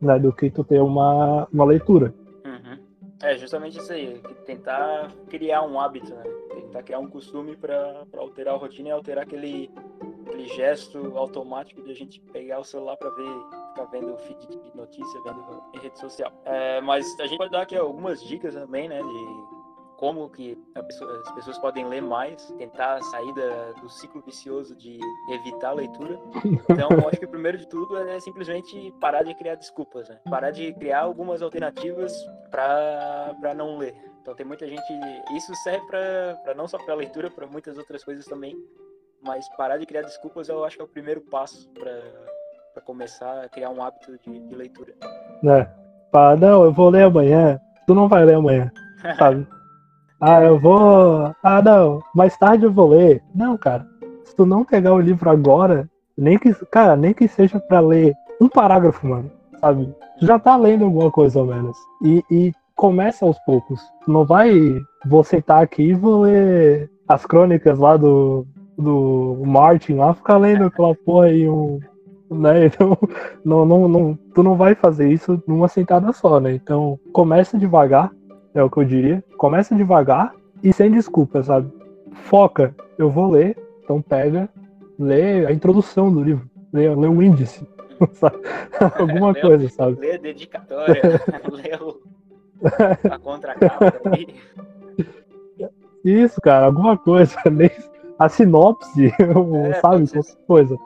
né, 0.00 0.18
do 0.18 0.32
que 0.32 0.50
tu 0.50 0.64
ter 0.64 0.80
uma, 0.80 1.46
uma 1.52 1.64
leitura. 1.64 2.12
Uhum. 2.44 2.78
É 3.22 3.36
justamente 3.36 3.78
isso 3.78 3.92
aí, 3.92 4.20
tentar 4.44 5.12
criar 5.28 5.62
um 5.62 5.78
hábito, 5.78 6.12
né? 6.12 6.22
Tentar 6.54 6.82
criar 6.82 6.98
um 6.98 7.08
costume 7.08 7.56
para 7.56 8.02
alterar 8.16 8.54
a 8.54 8.58
rotina 8.58 8.88
e 8.88 8.92
alterar 8.92 9.24
aquele 9.24 9.70
aquele 10.28 10.48
gesto 10.48 11.16
automático 11.16 11.82
de 11.82 11.90
a 11.90 11.94
gente 11.94 12.20
pegar 12.20 12.60
o 12.60 12.64
celular 12.64 12.96
para 12.96 13.10
ver, 13.10 13.32
ficar 13.68 13.84
vendo 13.90 14.14
o 14.14 14.18
feed 14.18 14.46
de 14.46 14.76
notícia, 14.76 15.20
vendo 15.22 15.62
em 15.74 15.78
rede 15.78 15.98
social. 15.98 16.32
É, 16.44 16.80
mas 16.80 17.06
a 17.18 17.26
gente 17.26 17.38
pode 17.38 17.50
dar 17.50 17.62
aqui 17.62 17.76
algumas 17.76 18.22
dicas 18.22 18.54
também, 18.54 18.88
né, 18.88 19.00
de 19.02 19.58
como 19.96 20.30
que 20.30 20.56
pessoa, 20.86 21.22
as 21.26 21.32
pessoas 21.32 21.58
podem 21.58 21.84
ler 21.88 22.00
mais, 22.00 22.46
tentar 22.56 23.02
sair 23.02 23.34
da, 23.34 23.72
do 23.72 23.88
ciclo 23.88 24.22
vicioso 24.22 24.76
de 24.76 24.96
evitar 25.32 25.70
a 25.70 25.72
leitura. 25.72 26.20
Então, 26.70 26.88
acho 27.08 27.18
que 27.18 27.24
o 27.24 27.28
primeiro 27.28 27.58
de 27.58 27.66
tudo 27.66 27.98
é 27.98 28.20
simplesmente 28.20 28.94
parar 29.00 29.24
de 29.24 29.34
criar 29.34 29.56
desculpas, 29.56 30.08
né? 30.08 30.20
parar 30.30 30.52
de 30.52 30.72
criar 30.74 31.00
algumas 31.00 31.42
alternativas 31.42 32.12
para 32.48 33.52
não 33.56 33.76
ler. 33.76 33.96
Então, 34.22 34.36
tem 34.36 34.46
muita 34.46 34.68
gente. 34.68 34.84
Isso 35.34 35.52
serve 35.56 35.84
para 35.86 36.54
não 36.54 36.68
só 36.68 36.78
para 36.78 36.94
leitura, 36.94 37.28
para 37.28 37.46
muitas 37.46 37.76
outras 37.76 38.04
coisas 38.04 38.24
também. 38.26 38.56
Mas 39.22 39.48
parar 39.56 39.78
de 39.78 39.86
criar 39.86 40.02
desculpas 40.02 40.48
eu 40.48 40.64
acho 40.64 40.76
que 40.76 40.82
é 40.82 40.84
o 40.84 40.88
primeiro 40.88 41.20
passo 41.20 41.68
para 41.70 42.82
começar 42.82 43.44
a 43.44 43.48
criar 43.48 43.70
um 43.70 43.82
hábito 43.82 44.18
de, 44.24 44.38
de 44.38 44.54
leitura. 44.54 44.94
Né? 45.42 45.68
Ah, 46.12 46.36
não, 46.36 46.64
eu 46.64 46.72
vou 46.72 46.88
ler 46.88 47.04
amanhã. 47.04 47.60
Tu 47.86 47.94
não 47.94 48.08
vai 48.08 48.24
ler 48.24 48.34
amanhã, 48.34 48.70
sabe? 49.18 49.46
Ah, 50.20 50.42
eu 50.42 50.58
vou. 50.58 51.34
Ah, 51.42 51.62
não, 51.62 52.02
mais 52.14 52.36
tarde 52.36 52.64
eu 52.64 52.72
vou 52.72 52.88
ler. 52.88 53.22
Não, 53.34 53.56
cara. 53.56 53.86
Se 54.24 54.34
tu 54.34 54.44
não 54.44 54.64
pegar 54.64 54.92
o 54.92 55.00
livro 55.00 55.30
agora, 55.30 55.88
nem 56.16 56.38
que, 56.38 56.52
cara, 56.66 56.96
nem 56.96 57.14
que 57.14 57.28
seja 57.28 57.60
para 57.60 57.80
ler 57.80 58.14
um 58.40 58.48
parágrafo, 58.48 59.06
mano, 59.06 59.30
sabe? 59.60 59.94
Tu 60.18 60.26
já 60.26 60.38
tá 60.38 60.56
lendo 60.56 60.84
alguma 60.84 61.10
coisa, 61.10 61.38
ao 61.38 61.46
menos. 61.46 61.76
E, 62.02 62.24
e 62.30 62.52
começa 62.74 63.24
aos 63.24 63.38
poucos. 63.40 63.80
Tu 64.04 64.10
não 64.10 64.24
vai. 64.24 64.50
Vou 65.06 65.22
sentar 65.22 65.62
aqui 65.62 65.82
e 65.82 65.94
vou 65.94 66.22
ler 66.22 66.90
as 67.06 67.24
crônicas 67.24 67.78
lá 67.78 67.96
do, 67.96 68.46
do 68.78 69.42
Martin 69.44 69.94
lá, 69.94 70.14
ficar 70.14 70.36
lendo 70.38 70.64
aquela 70.64 70.94
porra 70.94 71.26
aí 71.26 71.48
um. 71.48 71.80
Né? 72.30 72.66
Então, 72.66 72.96
não, 73.44 73.64
não, 73.64 73.88
não, 73.88 74.18
tu 74.34 74.42
não 74.42 74.54
vai 74.54 74.74
fazer 74.74 75.10
isso 75.10 75.42
numa 75.46 75.66
sentada 75.66 76.12
só, 76.12 76.38
né? 76.38 76.52
Então, 76.52 77.00
começa 77.12 77.58
devagar, 77.58 78.12
é 78.54 78.62
o 78.62 78.70
que 78.70 78.78
eu 78.78 78.84
diria. 78.84 79.24
Começa 79.36 79.74
devagar 79.74 80.34
e 80.62 80.72
sem 80.72 80.90
desculpa, 80.90 81.42
sabe? 81.42 81.72
Foca, 82.24 82.74
eu 82.98 83.10
vou 83.10 83.30
ler, 83.30 83.56
então 83.82 84.02
pega, 84.02 84.48
lê 84.98 85.46
a 85.46 85.52
introdução 85.52 86.12
do 86.12 86.22
livro, 86.22 86.48
lê, 86.72 86.94
lê 86.94 87.08
um 87.08 87.22
índice, 87.22 87.66
alguma 88.98 89.32
lê, 89.32 89.40
coisa, 89.40 89.68
sabe? 89.70 89.98
Lê 89.98 90.12
a 90.12 90.18
dedicatória, 90.18 91.02
lê 91.50 91.76
o, 91.76 92.00
a 93.10 93.18
contracapa. 93.18 93.94
Isso, 96.04 96.40
cara, 96.40 96.66
alguma 96.66 96.98
coisa, 96.98 97.36
nem 97.50 97.70
a 98.18 98.28
sinopse, 98.28 99.06
é, 99.18 99.80
sabe? 99.80 100.08
Qualquer 100.10 100.34
coisa 100.46 100.78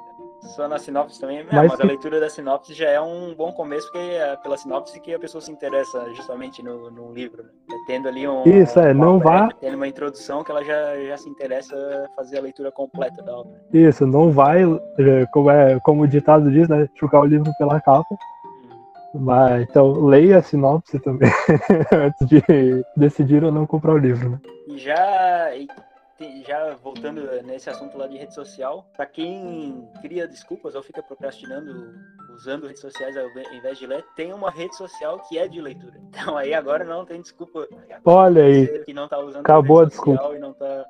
só 0.43 0.69
na 0.69 0.79
sinopse 0.79 1.21
também, 1.21 1.45
mas, 1.51 1.71
mas 1.71 1.81
a 1.81 1.85
leitura 1.85 2.19
da 2.19 2.29
sinopse 2.29 2.75
já 2.75 2.89
é 2.89 3.01
um 3.01 3.35
bom 3.35 3.53
começo, 3.53 3.87
porque 3.91 3.99
é 3.99 4.37
pela 4.37 4.57
sinopse 4.57 4.99
que 5.01 5.15
a 5.15 5.19
pessoa 5.19 5.41
se 5.41 5.53
interessa 5.53 6.13
justamente 6.15 6.63
no, 6.63 6.91
no 6.91 7.13
livro, 7.13 7.45
né? 7.45 7.77
Tendo 7.87 8.09
ali 8.09 8.27
um. 8.27 8.43
Isso, 8.45 8.79
é, 8.79 8.93
não 8.93 9.19
vá. 9.19 9.49
Tendo 9.61 9.77
uma 9.77 9.87
introdução 9.87 10.43
que 10.43 10.51
ela 10.51 10.65
já, 10.65 10.97
já 11.07 11.17
se 11.17 11.29
interessa 11.29 11.75
fazer 12.17 12.39
a 12.39 12.43
leitura 12.43 12.73
completa 12.73 13.23
da 13.23 13.39
obra. 13.39 13.53
Isso, 13.73 14.07
não 14.07 14.31
vai, 14.31 14.63
é, 14.65 15.27
como, 15.33 15.51
é, 15.51 15.79
como 15.81 16.03
o 16.03 16.09
ditado 16.09 16.51
diz, 16.51 16.69
né? 16.69 16.89
Chucar 16.95 17.21
o 17.21 17.27
livro 17.27 17.51
pela 17.57 17.81
capa. 17.81 18.15
Uhum. 19.15 19.21
Mas, 19.21 19.63
então, 19.63 19.93
leia 20.05 20.39
a 20.39 20.43
sinopse 20.43 20.99
também, 20.99 21.31
antes 21.93 22.27
de 22.27 22.85
decidir 22.97 23.45
ou 23.45 23.53
não 23.53 23.65
comprar 23.65 23.95
o 23.95 23.99
livro, 23.99 24.31
né? 24.31 24.41
E 24.67 24.79
já 24.79 25.51
já 26.47 26.75
voltando 26.77 27.23
nesse 27.43 27.71
assunto 27.71 27.97
lá 27.97 28.07
de 28.07 28.17
rede 28.17 28.35
social, 28.35 28.87
para 28.97 29.07
quem 29.07 29.89
cria 30.01 30.27
desculpas 30.27 30.75
ou 30.75 30.83
fica 30.83 31.03
procrastinando 31.03 31.95
usando 32.33 32.67
redes 32.67 32.81
sociais 32.81 33.17
ao 33.17 33.29
invés 33.55 33.79
de 33.79 33.87
ler, 33.87 34.05
tem 34.17 34.33
uma 34.33 34.51
rede 34.51 34.75
social 34.77 35.19
que 35.29 35.39
é 35.39 35.47
de 35.47 35.61
leitura. 35.61 36.01
Então 36.13 36.37
aí 36.37 36.53
agora 36.53 36.85
não 36.85 37.07
tem 37.07 37.21
desculpa. 37.23 37.67
Olha 38.05 38.45
aí. 38.45 38.85
Que 38.85 38.93
não 38.93 39.09
tá 39.09 39.19
usando 39.19 39.41
Acabou 39.41 39.81
a 39.81 39.87
desculpa. 39.87 40.35
e 40.37 40.39
não 40.39 40.53
tá 40.53 40.85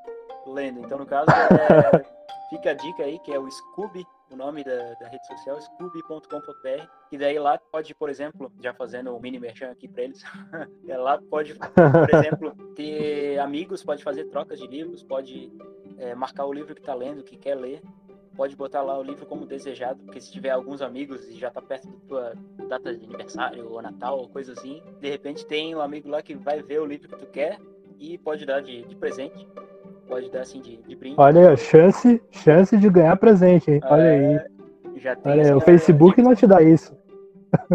lendo. 0.47 0.81
Então 0.81 0.99
no 0.99 1.07
caso 1.07 1.31
é, 1.31 2.05
fica 2.51 2.73
a 2.73 2.75
dica 2.75 3.05
aí 3.05 3.19
que 3.21 3.33
é 3.33 3.39
o 3.39 3.49
Scooby 3.49 4.05
o 4.33 4.37
nome 4.37 4.65
da, 4.65 4.95
da 4.95 5.09
rede 5.09 5.27
social, 5.27 5.61
scooby.com.br, 5.61 6.87
e 7.11 7.19
daí 7.19 7.39
lá 7.39 7.59
pode, 7.71 7.95
por 7.95 8.09
exemplo, 8.09 8.51
já 8.61 8.73
fazendo 8.73 9.15
um 9.15 9.21
mini 9.21 9.39
merchan 9.39 9.71
aqui 9.71 9.87
para 9.87 10.05
eles, 10.05 10.23
é, 10.89 10.97
lá 10.97 11.21
pode, 11.31 11.55
por 11.55 12.15
exemplo, 12.15 12.55
ter 12.75 13.39
amigos, 13.39 13.85
pode 13.85 14.03
fazer 14.03 14.25
trocas 14.25 14.59
de 14.59 14.67
livros, 14.67 15.03
pode 15.03 15.53
é, 15.99 16.15
marcar 16.15 16.47
o 16.47 16.53
livro 16.53 16.75
que 16.75 16.81
está 16.81 16.95
lendo, 16.95 17.23
que 17.23 17.37
quer 17.37 17.55
ler, 17.55 17.83
pode 18.37 18.57
botar 18.57 18.83
lá 18.83 18.99
o 18.99 19.03
livro 19.03 19.27
como 19.27 19.47
desejado, 19.47 20.03
porque 20.05 20.21
se 20.21 20.33
tiver 20.33 20.51
alguns 20.51 20.81
amigos 20.81 21.29
e 21.29 21.39
já 21.39 21.49
está 21.49 21.61
perto 21.61 21.89
da 21.89 21.99
tua 22.09 22.35
data 22.69 22.97
de 22.97 23.05
aniversário 23.05 23.71
ou 23.71 23.83
Natal 23.83 24.19
ou 24.19 24.29
coisa 24.29 24.53
assim, 24.53 24.83
de 25.01 25.09
repente 25.09 25.47
tem 25.47 25.75
um 25.75 25.81
amigo 25.81 26.09
lá 26.09 26.23
que 26.23 26.35
vai 26.35 26.63
ver 26.63 26.81
o 26.81 26.87
livro 26.87 27.09
que 27.09 27.17
tu 27.17 27.27
quer 27.27 27.59
e 27.99 28.19
pode 28.19 28.47
dar 28.47 28.61
de, 28.61 28.83
de 28.85 28.97
presente 28.97 29.47
pode 30.13 30.31
dar 30.31 30.43
assim 30.43 30.61
de, 30.61 30.77
de 30.77 30.95
brinde. 30.95 31.17
Olha 31.19 31.51
aí, 31.51 31.57
chance, 31.57 32.23
chance 32.31 32.77
de 32.77 32.91
ganhar 32.91 33.17
presente, 33.17 33.71
hein? 33.71 33.81
Olha 33.85 34.03
é, 34.03 34.17
aí. 34.17 35.01
Já 35.01 35.17
tem 35.17 35.33
Olha 35.33 35.45
aí, 35.45 35.55
o 35.55 35.61
Facebook 35.61 36.21
não 36.21 36.35
te 36.35 36.47
dá 36.47 36.61
isso. 36.61 36.95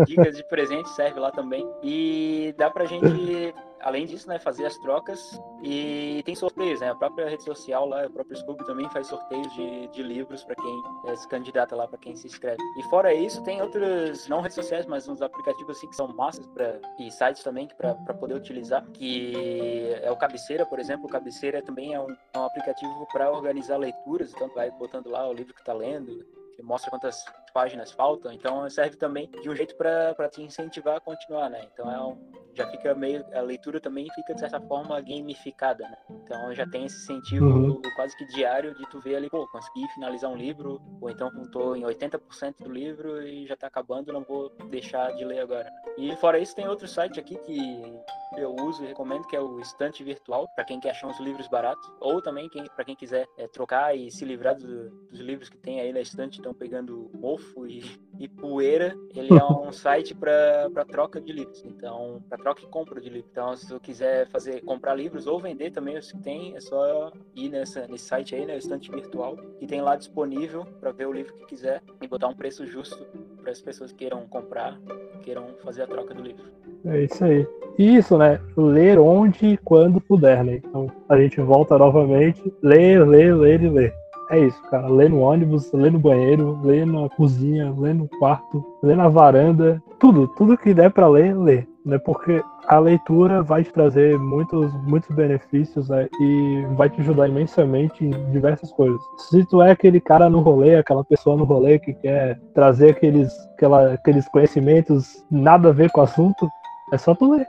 Dicas 0.05 0.37
de 0.37 0.47
presente 0.47 0.87
serve 0.89 1.19
lá 1.19 1.31
também. 1.31 1.67
E 1.81 2.53
dá 2.55 2.69
pra 2.69 2.85
gente, 2.85 3.53
além 3.87 4.05
disso, 4.05 4.27
né, 4.27 4.37
fazer 4.37 4.65
as 4.65 4.77
trocas. 4.77 5.41
E 5.63 6.21
tem 6.25 6.35
sorteios, 6.35 6.81
né? 6.81 6.91
A 6.91 6.95
própria 6.95 7.29
rede 7.29 7.43
social 7.43 7.87
lá, 7.87 8.05
o 8.05 8.09
próprio 8.09 8.37
Scooby 8.37 8.65
também 8.65 8.89
faz 8.89 9.07
sorteios 9.07 9.51
de, 9.53 9.87
de 9.87 10.03
livros 10.03 10.43
para 10.43 10.55
quem 10.55 10.83
é, 11.05 11.15
se 11.15 11.27
candidata 11.27 11.73
lá, 11.73 11.87
para 11.87 11.97
quem 11.97 12.13
se 12.13 12.27
inscreve. 12.27 12.61
E 12.77 12.83
fora 12.89 13.13
isso, 13.13 13.41
tem 13.43 13.61
outros, 13.61 14.27
não 14.27 14.41
redes 14.41 14.55
sociais, 14.55 14.85
mas 14.85 15.07
uns 15.07 15.21
aplicativos 15.21 15.77
assim 15.77 15.87
que 15.87 15.95
são 15.95 16.09
massas 16.09 16.45
pra, 16.47 16.79
e 16.99 17.09
sites 17.09 17.41
também 17.43 17.67
para 17.77 18.13
poder 18.13 18.35
utilizar. 18.35 18.85
Que 18.91 19.93
é 20.01 20.11
o 20.11 20.17
Cabeceira, 20.17 20.65
por 20.65 20.79
exemplo. 20.79 21.05
O 21.05 21.09
Cabeceira 21.09 21.61
também 21.61 21.93
é 21.93 21.99
um, 21.99 22.11
é 22.33 22.37
um 22.37 22.45
aplicativo 22.45 23.07
para 23.13 23.31
organizar 23.31 23.77
leituras. 23.77 24.33
Então, 24.33 24.49
vai 24.49 24.69
botando 24.69 25.07
lá 25.07 25.27
o 25.29 25.33
livro 25.33 25.53
que 25.53 25.61
está 25.61 25.73
lendo, 25.73 26.25
mostra 26.61 26.89
quantas 26.89 27.23
páginas 27.53 27.91
faltam, 27.91 28.31
então 28.31 28.69
serve 28.69 28.97
também 28.97 29.29
de 29.41 29.49
um 29.49 29.55
jeito 29.55 29.75
para 29.75 30.29
te 30.29 30.41
incentivar 30.41 30.97
a 30.97 30.99
continuar, 30.99 31.49
né? 31.49 31.67
Então 31.71 31.91
é 31.91 31.99
um, 31.99 32.31
já 32.57 32.67
fica 32.67 32.95
meio 32.95 33.23
a 33.33 33.41
leitura 33.41 33.79
também 33.79 34.07
fica 34.15 34.33
de 34.33 34.39
certa 34.39 34.59
forma 34.59 34.99
gamificada, 34.99 35.87
né? 35.87 35.97
Então 36.09 36.53
já 36.53 36.67
tem 36.67 36.85
esse 36.85 36.97
incentivo 37.03 37.45
uhum. 37.45 37.81
quase 37.95 38.17
que 38.17 38.25
diário 38.25 38.73
de 38.75 38.89
tu 38.89 38.99
ver 38.99 39.15
ali, 39.15 39.29
pô, 39.29 39.47
consegui 39.47 39.87
finalizar 39.93 40.29
um 40.29 40.35
livro, 40.35 40.81
ou 40.99 41.09
então 41.09 41.29
estou 41.43 41.75
em 41.75 41.83
80% 41.83 42.63
do 42.63 42.71
livro 42.71 43.21
e 43.21 43.45
já 43.45 43.53
está 43.53 43.67
acabando, 43.67 44.11
não 44.11 44.23
vou 44.23 44.49
deixar 44.69 45.13
de 45.13 45.23
ler 45.23 45.39
agora. 45.39 45.71
E 45.97 46.15
fora 46.15 46.39
isso 46.39 46.55
tem 46.55 46.67
outro 46.67 46.87
site 46.87 47.19
aqui 47.19 47.37
que 47.37 47.81
eu 48.35 48.55
uso 48.55 48.83
e 48.83 48.87
recomendo, 48.87 49.25
que 49.27 49.35
é 49.35 49.41
o 49.41 49.59
Estante 49.59 50.03
Virtual, 50.03 50.47
para 50.55 50.65
quem 50.65 50.79
quer 50.79 50.91
achar 50.91 51.07
uns 51.07 51.19
livros 51.19 51.47
baratos, 51.47 51.89
ou 51.99 52.21
também 52.21 52.49
quem, 52.49 52.65
para 52.65 52.83
quem 52.83 52.95
quiser 52.95 53.27
é, 53.37 53.47
trocar 53.47 53.95
e 53.95 54.11
se 54.11 54.25
livrar 54.25 54.55
do, 54.55 54.89
dos 54.89 55.19
livros 55.19 55.49
que 55.49 55.57
tem 55.57 55.79
aí 55.79 55.93
na 55.93 56.01
estante, 56.01 56.37
estão 56.37 56.53
pegando 56.53 57.09
mofo 57.13 57.67
e, 57.67 57.83
e 58.19 58.27
poeira. 58.27 58.95
Ele 59.15 59.37
é 59.37 59.43
um 59.45 59.71
site 59.71 60.13
para 60.13 60.85
troca 60.89 61.21
de 61.21 61.31
livros, 61.31 61.63
então, 61.65 62.21
para 62.27 62.37
troca 62.37 62.63
e 62.63 62.67
compra 62.67 62.99
de 62.99 63.09
livros. 63.09 63.31
Então, 63.31 63.55
se 63.55 63.67
tu 63.67 63.79
quiser 63.79 64.27
fazer 64.27 64.61
comprar 64.61 64.95
livros 64.95 65.27
ou 65.27 65.39
vender 65.39 65.71
também 65.71 65.97
os 65.97 66.11
que 66.11 66.19
tem, 66.19 66.55
é 66.55 66.59
só 66.59 67.11
ir 67.35 67.49
nessa, 67.49 67.87
nesse 67.87 68.05
site 68.05 68.35
aí, 68.35 68.45
né, 68.45 68.57
Estante 68.57 68.91
Virtual, 68.91 69.37
que 69.59 69.67
tem 69.67 69.81
lá 69.81 69.95
disponível 69.95 70.65
para 70.79 70.91
ver 70.91 71.07
o 71.07 71.13
livro 71.13 71.33
que 71.33 71.45
quiser 71.45 71.81
e 72.01 72.07
botar 72.07 72.27
um 72.27 72.35
preço 72.35 72.65
justo 72.65 73.05
para 73.47 73.53
as 73.53 73.61
pessoas 73.61 73.93
que 73.93 73.99
queiram 73.99 74.27
comprar, 74.27 74.77
queiram 75.23 75.45
fazer 75.63 75.83
a 75.83 75.87
troca 75.87 76.13
do 76.13 76.21
livro. 76.21 76.43
É 76.83 77.03
isso 77.03 77.23
aí. 77.23 77.47
Isso, 77.79 78.17
né? 78.17 78.41
Ler 78.57 78.99
onde 78.99 79.53
e 79.53 79.57
quando 79.57 80.01
puder, 80.01 80.43
né? 80.43 80.55
Então 80.57 80.91
a 81.07 81.17
gente 81.17 81.39
volta 81.39 81.77
novamente, 81.77 82.43
ler, 82.61 83.07
ler, 83.07 83.33
ler 83.33 83.63
e 83.63 83.69
ler. 83.69 83.93
É 84.29 84.39
isso, 84.39 84.61
cara. 84.63 84.89
Lê 84.89 85.07
no 85.07 85.21
ônibus, 85.21 85.71
lê 85.71 85.89
no 85.89 85.97
banheiro, 85.97 86.59
lê 86.61 86.83
na 86.83 87.07
cozinha, 87.07 87.73
lê 87.77 87.93
no 87.93 88.09
quarto, 88.19 88.61
lê 88.83 88.95
na 88.95 89.07
varanda. 89.07 89.81
Tudo, 89.97 90.27
tudo 90.35 90.57
que 90.57 90.73
der 90.73 90.91
para 90.91 91.07
ler, 91.07 91.33
lê. 91.37 91.65
Né? 91.87 91.97
Porque 91.97 92.43
a 92.67 92.79
leitura 92.79 93.41
vai 93.41 93.63
te 93.63 93.71
trazer 93.71 94.19
muitos, 94.19 94.73
muitos 94.83 95.09
benefícios 95.15 95.87
né? 95.87 96.09
e 96.19 96.65
vai 96.75 96.89
te 96.89 96.99
ajudar 96.99 97.29
imensamente 97.29 98.03
em 98.03 98.11
diversas 98.31 98.69
coisas. 98.73 98.99
Se 99.29 99.45
tu 99.45 99.61
é 99.61 99.71
aquele 99.71 100.01
cara 100.01 100.29
no 100.29 100.41
rolê, 100.41 100.75
aquela 100.75 101.03
pessoa 101.05 101.37
no 101.37 101.45
rolê 101.45 101.79
que 101.79 101.93
quer 101.93 102.37
trazer 102.53 102.89
aqueles, 102.89 103.33
aquela, 103.53 103.93
aqueles 103.93 104.27
conhecimentos 104.27 105.25
nada 105.31 105.69
a 105.69 105.71
ver 105.71 105.89
com 105.91 106.01
o 106.01 106.03
assunto, 106.03 106.49
é 106.91 106.97
só 106.97 107.15
tu 107.15 107.31
ler. 107.31 107.47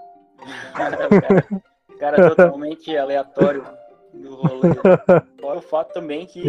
cara, 0.72 1.08
cara 1.98 2.28
totalmente 2.28 2.96
aleatório 2.96 3.64
do 4.14 4.36
rolê. 4.36 4.74
Fora 5.42 5.58
o 5.58 5.62
fato 5.62 5.94
também 5.94 6.26
que 6.26 6.42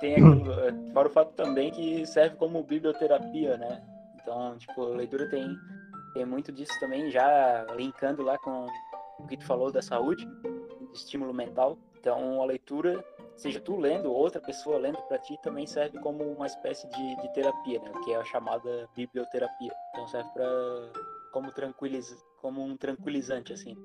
tem 0.00 0.12
aquilo, 0.12 0.54
fora 0.94 1.08
o 1.08 1.10
fato 1.10 1.32
também 1.32 1.72
que 1.72 2.06
serve 2.06 2.36
como 2.36 2.62
biblioterapia, 2.62 3.56
né? 3.56 3.82
Então, 4.22 4.56
tipo, 4.58 4.92
a 4.92 4.96
leitura 4.96 5.28
tem, 5.28 5.56
tem 6.12 6.24
muito 6.24 6.52
disso 6.52 6.72
também, 6.80 7.10
já 7.10 7.66
linkando 7.76 8.22
lá 8.22 8.38
com 8.38 8.66
o 9.18 9.26
que 9.26 9.36
tu 9.36 9.44
falou 9.44 9.70
da 9.70 9.82
saúde, 9.82 10.24
de 10.24 10.98
estímulo 10.98 11.34
mental. 11.34 11.78
Então, 11.98 12.40
a 12.40 12.46
leitura 12.46 13.04
seja 13.38 13.60
tu 13.60 13.76
lendo, 13.76 14.12
outra 14.12 14.40
pessoa 14.40 14.78
lendo 14.78 14.98
para 15.02 15.18
ti, 15.18 15.38
também 15.42 15.66
serve 15.66 15.98
como 16.00 16.24
uma 16.24 16.46
espécie 16.46 16.88
de, 16.88 17.16
de 17.16 17.32
terapia, 17.32 17.80
né? 17.80 17.92
Que 18.04 18.12
é 18.12 18.16
a 18.16 18.24
chamada 18.24 18.88
biblioterapia. 18.94 19.72
Então 19.90 20.06
serve 20.08 20.28
para 20.30 20.46
como 21.32 21.52
tranquiliza, 21.52 22.16
como 22.40 22.62
um 22.62 22.76
tranquilizante 22.76 23.52
assim. 23.52 23.76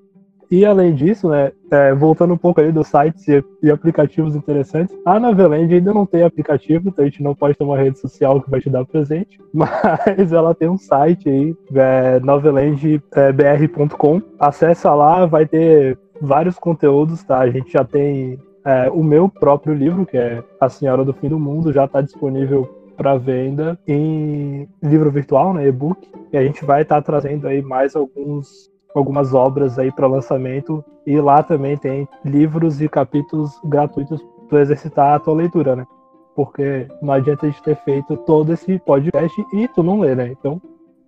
E 0.54 0.64
além 0.64 0.94
disso, 0.94 1.28
né, 1.28 1.50
é, 1.68 1.92
voltando 1.92 2.32
um 2.32 2.36
pouco 2.36 2.60
aí 2.60 2.70
dos 2.70 2.86
sites 2.86 3.26
e, 3.26 3.44
e, 3.60 3.72
aplicativos 3.72 4.36
interessantes, 4.36 4.96
a 5.04 5.18
Noveland 5.18 5.74
ainda 5.74 5.92
não 5.92 6.06
tem 6.06 6.22
aplicativo, 6.22 6.90
então 6.90 7.04
a 7.04 7.08
gente 7.08 7.24
não 7.24 7.34
pode 7.34 7.58
ter 7.58 7.64
uma 7.64 7.76
rede 7.76 7.98
social 7.98 8.40
que 8.40 8.48
vai 8.48 8.60
te 8.60 8.70
dar 8.70 8.84
presente, 8.84 9.40
mas 9.52 10.32
ela 10.32 10.54
tem 10.54 10.68
um 10.68 10.78
site 10.78 11.28
aí, 11.28 11.56
é, 11.74 12.20
novelandbr.com. 12.20 14.22
Acessa 14.38 14.94
lá, 14.94 15.26
vai 15.26 15.44
ter 15.44 15.98
vários 16.20 16.56
conteúdos, 16.56 17.24
tá? 17.24 17.40
A 17.40 17.50
gente 17.50 17.72
já 17.72 17.82
tem 17.82 18.38
é, 18.64 18.88
o 18.90 19.02
meu 19.02 19.28
próprio 19.28 19.74
livro, 19.74 20.06
que 20.06 20.16
é 20.16 20.40
A 20.60 20.68
Senhora 20.68 21.04
do 21.04 21.12
Fim 21.12 21.30
do 21.30 21.38
Mundo, 21.40 21.72
já 21.72 21.86
está 21.86 22.00
disponível 22.00 22.72
para 22.96 23.16
venda 23.16 23.76
em 23.88 24.68
livro 24.80 25.10
virtual, 25.10 25.52
né, 25.52 25.66
e-book. 25.66 26.08
E 26.32 26.36
a 26.36 26.44
gente 26.44 26.64
vai 26.64 26.82
estar 26.82 26.94
tá 26.94 27.02
trazendo 27.02 27.48
aí 27.48 27.60
mais 27.60 27.96
alguns 27.96 28.72
algumas 28.94 29.34
obras 29.34 29.78
aí 29.78 29.90
para 29.90 30.06
lançamento 30.06 30.84
e 31.06 31.20
lá 31.20 31.42
também 31.42 31.76
tem 31.76 32.08
livros 32.24 32.80
e 32.80 32.88
capítulos 32.88 33.58
gratuitos 33.64 34.24
para 34.48 34.60
exercitar 34.60 35.14
a 35.14 35.18
tua 35.18 35.34
leitura, 35.34 35.74
né? 35.74 35.86
Porque 36.34 36.88
não 37.02 37.12
adianta 37.12 37.46
a 37.46 37.50
gente 37.50 37.62
ter 37.62 37.76
feito 37.84 38.16
todo 38.18 38.52
esse 38.52 38.78
podcast 38.80 39.44
e 39.52 39.68
tu 39.68 39.82
não 39.82 40.00
lê, 40.00 40.14
né? 40.14 40.28
Então 40.28 40.60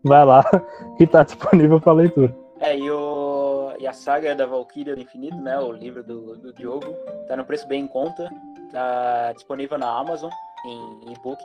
vai 0.03 0.25
lá 0.25 0.45
que 0.99 1.07
tá 1.07 1.23
disponível 1.23 1.81
para 1.81 1.93
leitura. 1.93 2.37
É, 2.61 2.77
e, 2.77 2.91
o, 2.91 3.73
e 3.79 3.87
a 3.87 3.93
saga 3.93 4.35
da 4.35 4.47
Valkyria 4.47 4.95
do 4.95 5.03
Infinito, 5.03 5.37
né? 5.37 5.59
O 5.59 5.73
livro 5.73 6.03
do, 6.03 6.37
do 6.37 6.53
Diogo, 6.53 6.87
tá 7.29 7.37
no 7.37 7.45
preço 7.45 7.67
bem 7.69 7.85
em 7.85 7.87
conta, 7.87 8.31
tá 8.73 9.33
disponível 9.35 9.79
na 9.79 9.89
Amazon 9.89 10.31
em 10.65 11.13
e-book. 11.13 11.43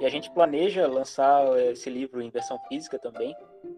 E 0.00 0.06
a 0.06 0.08
gente 0.08 0.30
planeja 0.30 0.86
lançar 0.86 1.46
esse 1.70 1.88
livro 1.88 2.20
em 2.20 2.30
versão 2.30 2.58
física 2.68 2.98
também, 2.98 3.34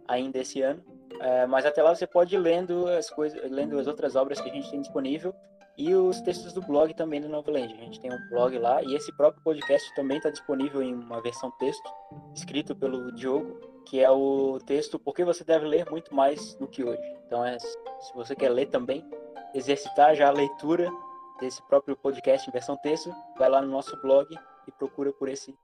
ainda 0.06 0.38
esse 0.38 0.62
ano. 0.62 0.82
É, 1.20 1.46
mas 1.46 1.66
até 1.66 1.82
lá 1.82 1.94
você 1.94 2.06
pode 2.06 2.34
ir 2.34 2.38
lendo 2.38 2.86
as 2.88 3.10
coisas, 3.10 3.50
lendo 3.50 3.78
as 3.78 3.86
outras 3.86 4.16
obras 4.16 4.40
que 4.40 4.48
a 4.48 4.52
gente 4.52 4.70
tem 4.70 4.80
disponível 4.80 5.34
e 5.78 5.94
os 5.94 6.20
textos 6.22 6.52
do 6.52 6.62
blog 6.62 6.94
também 6.94 7.20
do 7.20 7.28
Noveland. 7.28 7.74
A 7.74 7.84
gente 7.84 8.00
tem 8.00 8.12
um 8.12 8.28
blog 8.30 8.58
lá 8.58 8.82
e 8.82 8.94
esse 8.94 9.14
próprio 9.16 9.42
podcast 9.42 9.94
também 9.94 10.16
está 10.16 10.30
disponível 10.30 10.82
em 10.82 10.94
uma 10.94 11.20
versão 11.20 11.50
texto, 11.58 11.90
escrito 12.34 12.74
pelo 12.74 13.12
Diogo, 13.12 13.60
que 13.84 14.00
é 14.00 14.10
o 14.10 14.58
texto 14.64 14.98
Por 14.98 15.14
que 15.14 15.24
você 15.24 15.44
deve 15.44 15.66
ler 15.66 15.88
muito 15.90 16.14
mais 16.14 16.54
do 16.54 16.66
que 16.66 16.82
hoje. 16.82 17.02
Então, 17.26 17.44
é, 17.44 17.58
se 17.58 18.14
você 18.14 18.34
quer 18.34 18.48
ler 18.48 18.66
também, 18.66 19.04
exercitar 19.54 20.14
já 20.14 20.28
a 20.28 20.32
leitura 20.32 20.90
desse 21.40 21.62
próprio 21.68 21.96
podcast 21.96 22.48
em 22.48 22.52
versão 22.52 22.76
texto, 22.78 23.10
vai 23.38 23.48
lá 23.48 23.60
no 23.60 23.68
nosso 23.68 24.00
blog 24.00 24.26
e 24.66 24.72
procura 24.72 25.12
por 25.12 25.28
esse 25.28 25.54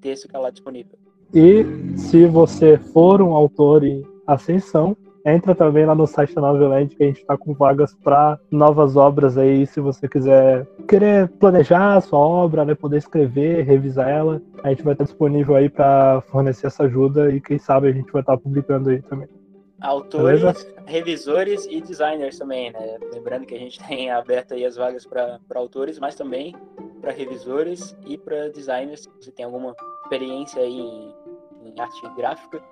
texto 0.00 0.22
que 0.22 0.28
está 0.28 0.38
lá 0.38 0.50
disponível. 0.50 0.98
E 1.32 1.64
se 1.96 2.26
você 2.26 2.78
for 2.78 3.22
um 3.22 3.34
autor 3.34 3.82
em 3.82 4.04
ascensão, 4.26 4.96
entra 5.24 5.54
também 5.54 5.86
lá 5.86 5.94
no 5.94 6.06
site 6.06 6.34
da 6.34 6.42
Noveland 6.42 6.94
que 6.94 7.02
a 7.02 7.06
gente 7.06 7.20
está 7.20 7.36
com 7.36 7.54
vagas 7.54 7.94
para 7.94 8.38
novas 8.50 8.94
obras 8.94 9.38
aí, 9.38 9.66
se 9.66 9.80
você 9.80 10.06
quiser 10.06 10.66
querer 10.86 11.28
planejar 11.28 11.96
a 11.96 12.00
sua 12.00 12.18
obra, 12.18 12.64
né, 12.64 12.74
poder 12.74 12.98
escrever, 12.98 13.64
revisar 13.64 14.08
ela, 14.08 14.42
a 14.62 14.68
gente 14.68 14.82
vai 14.82 14.92
estar 14.92 15.04
disponível 15.04 15.56
aí 15.56 15.68
para 15.68 16.20
fornecer 16.28 16.66
essa 16.66 16.84
ajuda 16.84 17.30
e 17.30 17.40
quem 17.40 17.58
sabe 17.58 17.88
a 17.88 17.92
gente 17.92 18.12
vai 18.12 18.20
estar 18.20 18.36
publicando 18.36 18.90
aí 18.90 19.00
também. 19.02 19.28
Autores, 19.80 20.40
Beleza? 20.40 20.74
revisores 20.86 21.66
e 21.66 21.80
designers 21.80 22.38
também, 22.38 22.72
né? 22.72 22.96
Lembrando 23.12 23.44
que 23.44 23.54
a 23.54 23.58
gente 23.58 23.82
tem 23.86 24.10
aberto 24.10 24.54
aí 24.54 24.64
as 24.64 24.76
vagas 24.76 25.04
para 25.04 25.38
autores, 25.54 25.98
mas 25.98 26.14
também 26.14 26.54
para 27.00 27.12
revisores 27.12 27.94
e 28.06 28.16
para 28.16 28.48
designers. 28.48 29.02
Se 29.02 29.10
você 29.20 29.30
tem 29.30 29.44
alguma 29.44 29.74
experiência 30.04 30.62
aí 30.62 30.80
em, 30.80 31.14
em 31.64 31.78
arte 31.78 32.00
gráfica, 32.16 32.62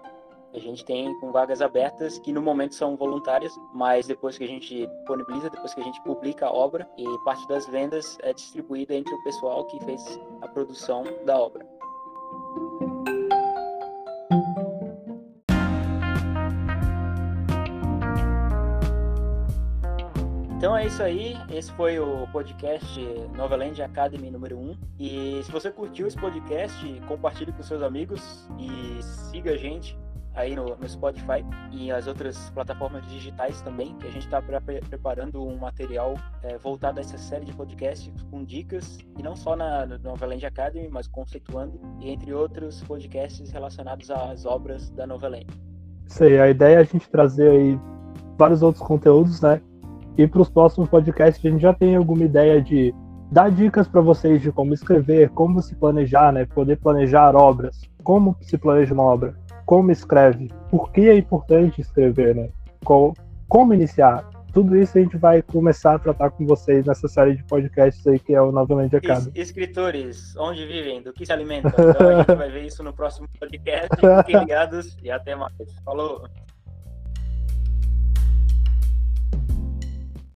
a 0.55 0.59
gente 0.59 0.85
tem 0.85 1.19
com 1.19 1.33
vagas 1.33 1.63
abertas 1.63 2.19
que 2.19 2.33
no 2.33 2.43
momento 2.43 2.75
são 2.75 2.97
voluntárias, 2.97 3.59
mas 3.73 4.07
depois 4.07 4.37
que 4.37 4.45
a 4.45 4.47
gente 4.47 4.87
disponibiliza, 4.87 5.49
depois 5.49 5.73
que 5.73 5.81
a 5.81 5.85
gente 5.85 6.01
publica 6.03 6.47
a 6.47 6.53
obra, 6.53 6.89
e 6.97 7.05
parte 7.25 7.47
das 7.49 7.67
vendas 7.67 8.19
é 8.23 8.33
distribuída 8.35 8.95
entre 8.95 9.15
o 9.15 9.23
pessoal 9.23 9.65
que 9.67 9.83
fez 9.85 10.21
a 10.43 10.49
produção 10.49 11.05
da 11.25 11.39
obra. 11.39 11.67
Então 20.57 20.77
é 20.77 20.87
isso 20.87 21.03
aí. 21.03 21.37
Esse 21.51 21.73
foi 21.73 21.99
o 21.99 22.29
podcast 22.31 23.01
Noveland 23.37 23.83
Academy 23.83 24.31
número 24.31 24.57
1. 24.57 24.77
E 25.01 25.41
se 25.43 25.51
você 25.51 25.73
curtiu 25.73 26.07
esse 26.07 26.17
podcast, 26.17 27.03
compartilhe 27.09 27.51
com 27.51 27.63
seus 27.65 27.83
amigos 27.83 28.49
e 28.61 29.03
siga 29.03 29.55
a 29.55 29.57
gente 29.57 29.97
aí 30.35 30.57
no, 30.57 30.77
no 30.77 30.89
Spotify 30.89 31.45
e 31.71 31.91
as 31.91 32.07
outras 32.07 32.51
plataformas 32.51 33.05
digitais 33.07 33.61
também, 33.63 33.95
que 33.97 34.07
a 34.07 34.11
gente 34.11 34.25
está 34.25 34.41
pre 34.41 34.81
preparando 34.89 35.47
um 35.47 35.59
material 35.59 36.15
é, 36.43 36.57
voltado 36.59 36.99
a 36.99 37.03
essa 37.03 37.19
série 37.19 37.45
de 37.45 37.53
podcasts 37.53 38.13
com 38.31 38.45
dicas, 38.45 38.99
e 39.19 39.23
não 39.23 39.37
só 39.37 39.57
na 39.57 39.87
Noveland 39.87 40.45
Academy, 40.47 40.89
mas 40.91 41.07
conceituando, 41.07 41.81
e 42.01 42.11
entre 42.11 42.33
outros 42.33 42.83
podcasts 42.83 43.51
relacionados 43.51 44.11
às 44.11 44.45
obras 44.45 44.91
da 44.91 45.07
Noveland. 45.07 45.47
Isso 46.07 46.25
aí, 46.25 46.39
a 46.39 46.49
ideia 46.49 46.77
é 46.77 46.81
a 46.81 46.85
gente 46.85 47.09
trazer 47.09 47.51
aí 47.51 47.79
vários 48.37 48.63
outros 48.63 48.85
conteúdos, 48.85 49.41
né? 49.41 49.61
E 50.17 50.27
para 50.27 50.43
os 50.43 50.51
próximos 50.51 50.89
podcasts 50.89 51.45
a 51.45 51.49
gente 51.49 51.63
já 51.63 51.73
tem 51.73 51.97
alguma 51.97 52.25
ideia 52.25 52.61
de 52.61 52.95
dar 53.31 53.51
dicas 53.51 53.89
para 53.89 54.03
vocês 54.03 54.43
de 54.43 54.53
como 54.53 54.75
escrever, 54.75 55.31
como 55.31 55.63
se 55.63 55.75
planejar, 55.75 56.33
né? 56.33 56.45
Poder 56.45 56.77
planejar 56.77 57.35
obras, 57.35 57.81
como 58.03 58.37
se 58.43 58.59
planeja 58.59 58.93
uma 58.93 59.05
obra, 59.05 59.35
como 59.67 59.91
escreve, 59.91 60.51
por 60.71 60.91
que 60.93 61.09
é 61.09 61.17
importante 61.17 61.81
escrever, 61.81 62.35
né? 62.35 62.49
Como, 62.85 63.15
como 63.49 63.75
iniciar. 63.75 64.29
Tudo 64.53 64.77
isso 64.77 64.99
a 64.99 65.01
gente 65.01 65.17
vai 65.17 65.41
começar 65.41 65.95
a 65.95 65.99
tratar 65.99 66.31
com 66.31 66.45
vocês 66.47 66.85
nessa 66.85 67.09
série 67.09 67.37
de 67.37 67.45
podcasts 67.45 68.07
aí 68.07 68.19
que 68.19 68.35
é 68.35 68.43
o 68.43 68.53
Novamente. 68.53 68.97
Es 68.97 69.31
escritores, 69.35 70.37
onde 70.37 70.67
vivem, 70.67 71.03
do 71.03 71.13
que 71.13 71.25
se 71.25 71.33
alimentam. 71.33 71.71
Então 71.71 72.09
a 72.09 72.19
gente 72.19 72.35
vai 72.35 72.51
ver 72.51 72.67
isso 72.67 72.83
no 72.83 72.93
próximo 72.93 73.27
podcast. 73.41 73.89
Fiquem 73.97 74.41
ligados 74.41 74.99
e 75.03 75.11
até 75.11 75.35
mais. 75.35 75.55
Falou! 75.85 76.29